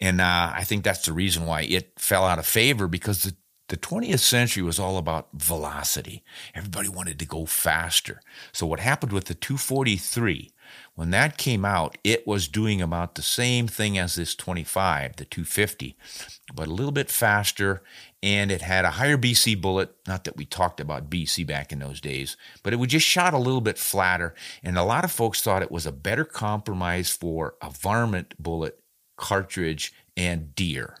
And 0.00 0.20
uh, 0.20 0.52
I 0.54 0.64
think 0.64 0.84
that's 0.84 1.06
the 1.06 1.12
reason 1.12 1.46
why 1.46 1.62
it 1.62 1.92
fell 1.98 2.24
out 2.24 2.38
of 2.38 2.46
favor 2.46 2.86
because 2.88 3.22
the 3.22 3.34
the 3.68 3.76
20th 3.76 4.20
century 4.20 4.62
was 4.62 4.78
all 4.78 4.96
about 4.96 5.28
velocity. 5.34 6.24
Everybody 6.54 6.88
wanted 6.88 7.18
to 7.18 7.26
go 7.26 7.44
faster. 7.44 8.22
So, 8.50 8.66
what 8.66 8.80
happened 8.80 9.12
with 9.12 9.26
the 9.26 9.34
243, 9.34 10.50
when 10.94 11.10
that 11.10 11.36
came 11.36 11.66
out, 11.66 11.98
it 12.02 12.26
was 12.26 12.48
doing 12.48 12.80
about 12.80 13.14
the 13.14 13.22
same 13.22 13.68
thing 13.68 13.98
as 13.98 14.14
this 14.14 14.34
25, 14.34 15.16
the 15.16 15.26
250, 15.26 15.96
but 16.54 16.66
a 16.66 16.72
little 16.72 16.92
bit 16.92 17.10
faster. 17.10 17.82
And 18.22 18.50
it 18.50 18.62
had 18.62 18.84
a 18.84 18.92
higher 18.92 19.18
BC 19.18 19.60
bullet. 19.60 19.94
Not 20.06 20.24
that 20.24 20.36
we 20.36 20.44
talked 20.44 20.80
about 20.80 21.10
BC 21.10 21.46
back 21.46 21.70
in 21.70 21.78
those 21.78 22.00
days, 22.00 22.36
but 22.62 22.72
it 22.72 22.76
would 22.76 22.90
just 22.90 23.06
shot 23.06 23.34
a 23.34 23.38
little 23.38 23.60
bit 23.60 23.78
flatter. 23.78 24.34
And 24.62 24.76
a 24.76 24.82
lot 24.82 25.04
of 25.04 25.12
folks 25.12 25.42
thought 25.42 25.62
it 25.62 25.70
was 25.70 25.86
a 25.86 25.92
better 25.92 26.24
compromise 26.24 27.10
for 27.10 27.54
a 27.62 27.70
varmint 27.70 28.34
bullet, 28.42 28.80
cartridge, 29.16 29.92
and 30.16 30.54
deer. 30.54 30.96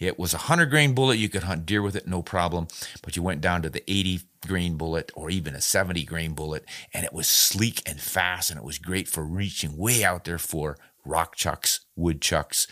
It 0.00 0.18
was 0.18 0.32
a 0.32 0.38
100 0.38 0.66
grain 0.66 0.94
bullet. 0.94 1.18
You 1.18 1.28
could 1.28 1.44
hunt 1.44 1.66
deer 1.66 1.82
with 1.82 1.94
it, 1.94 2.08
no 2.08 2.22
problem. 2.22 2.66
But 3.02 3.16
you 3.16 3.22
went 3.22 3.42
down 3.42 3.62
to 3.62 3.70
the 3.70 3.88
80 3.88 4.22
grain 4.46 4.76
bullet 4.76 5.12
or 5.14 5.30
even 5.30 5.54
a 5.54 5.60
70 5.60 6.04
grain 6.04 6.32
bullet, 6.32 6.64
and 6.92 7.04
it 7.04 7.12
was 7.12 7.28
sleek 7.28 7.82
and 7.86 8.00
fast, 8.00 8.50
and 8.50 8.58
it 8.58 8.64
was 8.64 8.78
great 8.78 9.06
for 9.06 9.24
reaching 9.24 9.76
way 9.76 10.02
out 10.02 10.24
there 10.24 10.38
for 10.38 10.78
rock 11.04 11.36
chucks, 11.36 11.80
woodchucks, 11.94 12.66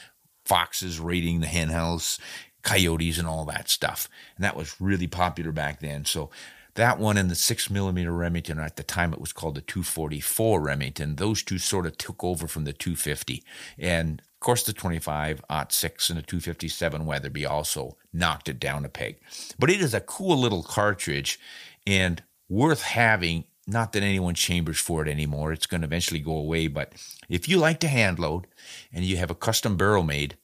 foxes 0.45 0.99
raiding 0.99 1.41
the 1.41 1.47
hen 1.47 1.69
house, 1.69 2.19
coyotes, 2.62 3.19
and 3.19 3.29
all 3.29 3.45
that 3.45 3.69
stuff. 3.69 4.09
And 4.37 4.45
that 4.45 4.57
was 4.57 4.81
really 4.81 5.07
popular 5.07 5.53
back 5.53 5.81
then. 5.81 6.07
So 6.07 6.31
that 6.75 6.99
one 6.99 7.19
and 7.19 7.31
the 7.31 7.35
six 7.35 7.69
millimeter 7.69 8.12
Remington, 8.12 8.59
at 8.59 8.77
the 8.77 8.83
time 8.83 9.12
it 9.12 9.21
was 9.21 9.33
called 9.33 9.57
the 9.57 9.61
244 9.61 10.61
Remington, 10.61 11.17
those 11.17 11.43
two 11.43 11.59
sort 11.59 11.87
of 11.87 11.99
took 11.99 12.23
over 12.23 12.47
from 12.47 12.64
the 12.64 12.73
250. 12.73 13.43
And 13.79 14.23
of 14.38 14.44
course, 14.44 14.62
the 14.62 14.72
25 14.72 15.42
6 15.68 16.11
and 16.11 16.16
the 16.16 16.22
257 16.22 17.05
Weatherby 17.05 17.44
also 17.44 17.96
knocked 18.12 18.48
it 18.48 18.61
down 18.61 18.85
a 18.85 18.88
peg. 18.88 19.18
But 19.59 19.68
it 19.68 19.81
is 19.81 19.94
a 19.94 20.01
cool 20.01 20.37
little 20.37 20.62
cartridge 20.62 21.40
and 21.85 22.22
worth 22.48 22.83
having. 22.83 23.44
Not 23.66 23.92
that 23.92 24.05
anyone 24.05 24.35
chambers 24.35 24.79
for 24.79 25.05
it 25.05 25.11
anymore. 25.11 25.53
It's 25.53 25.66
going 25.66 25.81
to 25.81 25.88
eventually 25.88 26.20
go 26.20 26.37
away. 26.37 26.68
But 26.68 26.92
if 27.29 27.48
you 27.48 27.59
like 27.59 27.81
to 27.81 27.88
hand 27.88 28.20
load 28.20 28.46
and 28.92 29.05
you 29.05 29.16
have 29.16 29.31
a 29.31 29.35
custom 29.35 29.77
barrel 29.77 30.05
made, 30.05 30.37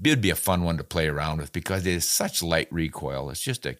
it'd 0.00 0.22
be 0.22 0.30
a 0.30 0.36
fun 0.36 0.62
one 0.62 0.76
to 0.76 0.84
play 0.84 1.08
around 1.08 1.38
with 1.38 1.52
because 1.52 1.84
it 1.86 1.92
is 1.92 2.08
such 2.08 2.44
light 2.44 2.72
recoil. 2.72 3.30
It's 3.30 3.42
just 3.42 3.66
a 3.66 3.76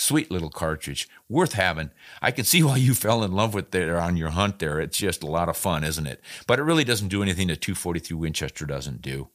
Sweet 0.00 0.30
little 0.30 0.48
cartridge, 0.48 1.08
worth 1.28 1.54
having. 1.54 1.90
I 2.22 2.30
can 2.30 2.44
see 2.44 2.62
why 2.62 2.76
you 2.76 2.94
fell 2.94 3.24
in 3.24 3.32
love 3.32 3.52
with 3.52 3.74
it 3.74 3.90
on 3.90 4.16
your 4.16 4.28
hunt 4.28 4.60
there. 4.60 4.78
It's 4.78 4.98
just 4.98 5.24
a 5.24 5.26
lot 5.26 5.48
of 5.48 5.56
fun, 5.56 5.82
isn't 5.82 6.06
it? 6.06 6.20
But 6.46 6.60
it 6.60 6.62
really 6.62 6.84
doesn't 6.84 7.08
do 7.08 7.20
anything 7.20 7.48
that 7.48 7.60
243 7.60 8.16
Winchester 8.16 8.64
doesn't 8.64 9.02
do. 9.02 9.30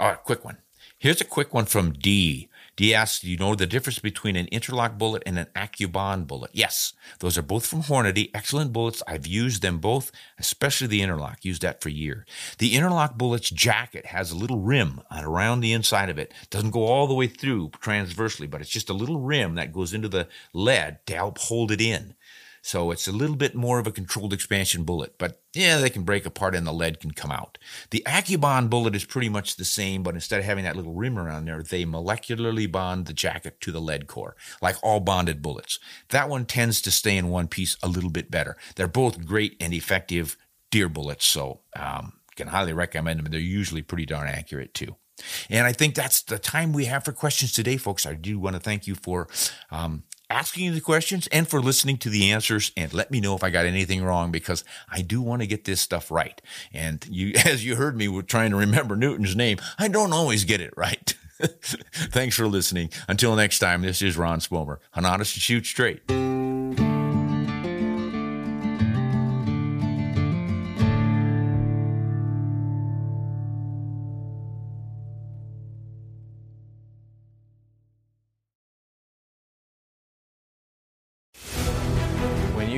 All 0.00 0.08
right, 0.08 0.24
quick 0.24 0.44
one. 0.44 0.58
Here's 0.98 1.20
a 1.20 1.24
quick 1.24 1.54
one 1.54 1.66
from 1.66 1.92
D. 1.92 2.48
D 2.82 2.92
asks, 2.92 3.20
Do 3.20 3.30
you 3.30 3.36
know 3.36 3.54
the 3.54 3.64
difference 3.64 4.00
between 4.00 4.34
an 4.34 4.48
interlock 4.48 4.98
bullet 4.98 5.22
and 5.24 5.38
an 5.38 5.46
AccuBond 5.54 6.26
bullet? 6.26 6.50
Yes, 6.52 6.94
those 7.20 7.38
are 7.38 7.42
both 7.42 7.64
from 7.64 7.84
Hornady. 7.84 8.28
Excellent 8.34 8.72
bullets. 8.72 9.04
I've 9.06 9.24
used 9.24 9.62
them 9.62 9.78
both, 9.78 10.10
especially 10.36 10.88
the 10.88 11.00
interlock. 11.00 11.44
Used 11.44 11.62
that 11.62 11.80
for 11.80 11.90
years. 11.90 12.26
The 12.58 12.74
interlock 12.74 13.16
bullet's 13.16 13.50
jacket 13.50 14.06
has 14.06 14.32
a 14.32 14.36
little 14.36 14.58
rim 14.58 15.00
around 15.16 15.60
the 15.60 15.72
inside 15.72 16.10
of 16.10 16.18
it. 16.18 16.34
Doesn't 16.50 16.72
go 16.72 16.84
all 16.84 17.06
the 17.06 17.14
way 17.14 17.28
through 17.28 17.70
transversely, 17.80 18.48
but 18.48 18.60
it's 18.60 18.68
just 18.68 18.90
a 18.90 18.94
little 18.94 19.20
rim 19.20 19.54
that 19.54 19.72
goes 19.72 19.94
into 19.94 20.08
the 20.08 20.26
lead 20.52 21.06
to 21.06 21.14
help 21.14 21.38
hold 21.38 21.70
it 21.70 21.80
in. 21.80 22.16
So 22.64 22.92
it's 22.92 23.08
a 23.08 23.12
little 23.12 23.34
bit 23.34 23.56
more 23.56 23.80
of 23.80 23.88
a 23.88 23.92
controlled 23.92 24.32
expansion 24.32 24.84
bullet, 24.84 25.18
but 25.18 25.42
yeah, 25.52 25.78
they 25.78 25.90
can 25.90 26.04
break 26.04 26.24
apart 26.24 26.54
and 26.54 26.64
the 26.64 26.72
lead 26.72 27.00
can 27.00 27.10
come 27.10 27.32
out. 27.32 27.58
The 27.90 28.04
AccuBond 28.06 28.70
bullet 28.70 28.94
is 28.94 29.04
pretty 29.04 29.28
much 29.28 29.56
the 29.56 29.64
same, 29.64 30.04
but 30.04 30.14
instead 30.14 30.38
of 30.38 30.44
having 30.44 30.62
that 30.64 30.76
little 30.76 30.94
rim 30.94 31.18
around 31.18 31.44
there, 31.44 31.62
they 31.62 31.84
molecularly 31.84 32.70
bond 32.70 33.06
the 33.06 33.12
jacket 33.12 33.60
to 33.62 33.72
the 33.72 33.80
lead 33.80 34.06
core, 34.06 34.36
like 34.62 34.76
all 34.80 35.00
bonded 35.00 35.42
bullets. 35.42 35.80
That 36.10 36.28
one 36.28 36.44
tends 36.44 36.80
to 36.82 36.92
stay 36.92 37.16
in 37.16 37.30
one 37.30 37.48
piece 37.48 37.76
a 37.82 37.88
little 37.88 38.10
bit 38.10 38.30
better. 38.30 38.56
They're 38.76 38.86
both 38.86 39.26
great 39.26 39.56
and 39.60 39.74
effective 39.74 40.36
deer 40.70 40.88
bullets, 40.88 41.26
so 41.26 41.60
um, 41.74 42.12
can 42.36 42.46
highly 42.46 42.72
recommend 42.72 43.18
them. 43.18 43.30
They're 43.30 43.40
usually 43.40 43.82
pretty 43.82 44.06
darn 44.06 44.28
accurate 44.28 44.72
too. 44.72 44.96
And 45.50 45.66
I 45.66 45.72
think 45.72 45.94
that's 45.94 46.22
the 46.22 46.38
time 46.38 46.72
we 46.72 46.86
have 46.86 47.04
for 47.04 47.12
questions 47.12 47.52
today, 47.52 47.76
folks. 47.76 48.06
I 48.06 48.14
do 48.14 48.38
want 48.38 48.56
to 48.56 48.60
thank 48.60 48.86
you 48.86 48.94
for 48.94 49.28
um, 49.70 50.04
asking 50.32 50.72
the 50.72 50.80
questions 50.80 51.26
and 51.28 51.46
for 51.46 51.60
listening 51.60 51.98
to 51.98 52.08
the 52.08 52.30
answers 52.30 52.72
and 52.76 52.92
let 52.94 53.10
me 53.10 53.20
know 53.20 53.36
if 53.36 53.44
I 53.44 53.50
got 53.50 53.66
anything 53.66 54.02
wrong 54.02 54.32
because 54.32 54.64
I 54.90 55.02
do 55.02 55.20
want 55.20 55.42
to 55.42 55.46
get 55.46 55.64
this 55.64 55.80
stuff 55.80 56.10
right. 56.10 56.40
And 56.72 57.06
you, 57.08 57.34
as 57.44 57.64
you 57.64 57.76
heard 57.76 57.96
me, 57.96 58.08
we're 58.08 58.22
trying 58.22 58.50
to 58.50 58.56
remember 58.56 58.96
Newton's 58.96 59.36
name. 59.36 59.58
I 59.78 59.88
don't 59.88 60.12
always 60.12 60.44
get 60.44 60.60
it 60.60 60.72
right. 60.76 61.14
Thanks 61.42 62.36
for 62.36 62.46
listening. 62.46 62.90
Until 63.08 63.36
next 63.36 63.58
time, 63.58 63.82
this 63.82 64.00
is 64.00 64.16
Ron 64.16 64.40
Spomer. 64.40 64.78
Hunt 64.92 65.06
honest 65.06 65.36
and 65.36 65.42
shoot 65.42 65.66
straight. 65.66 66.02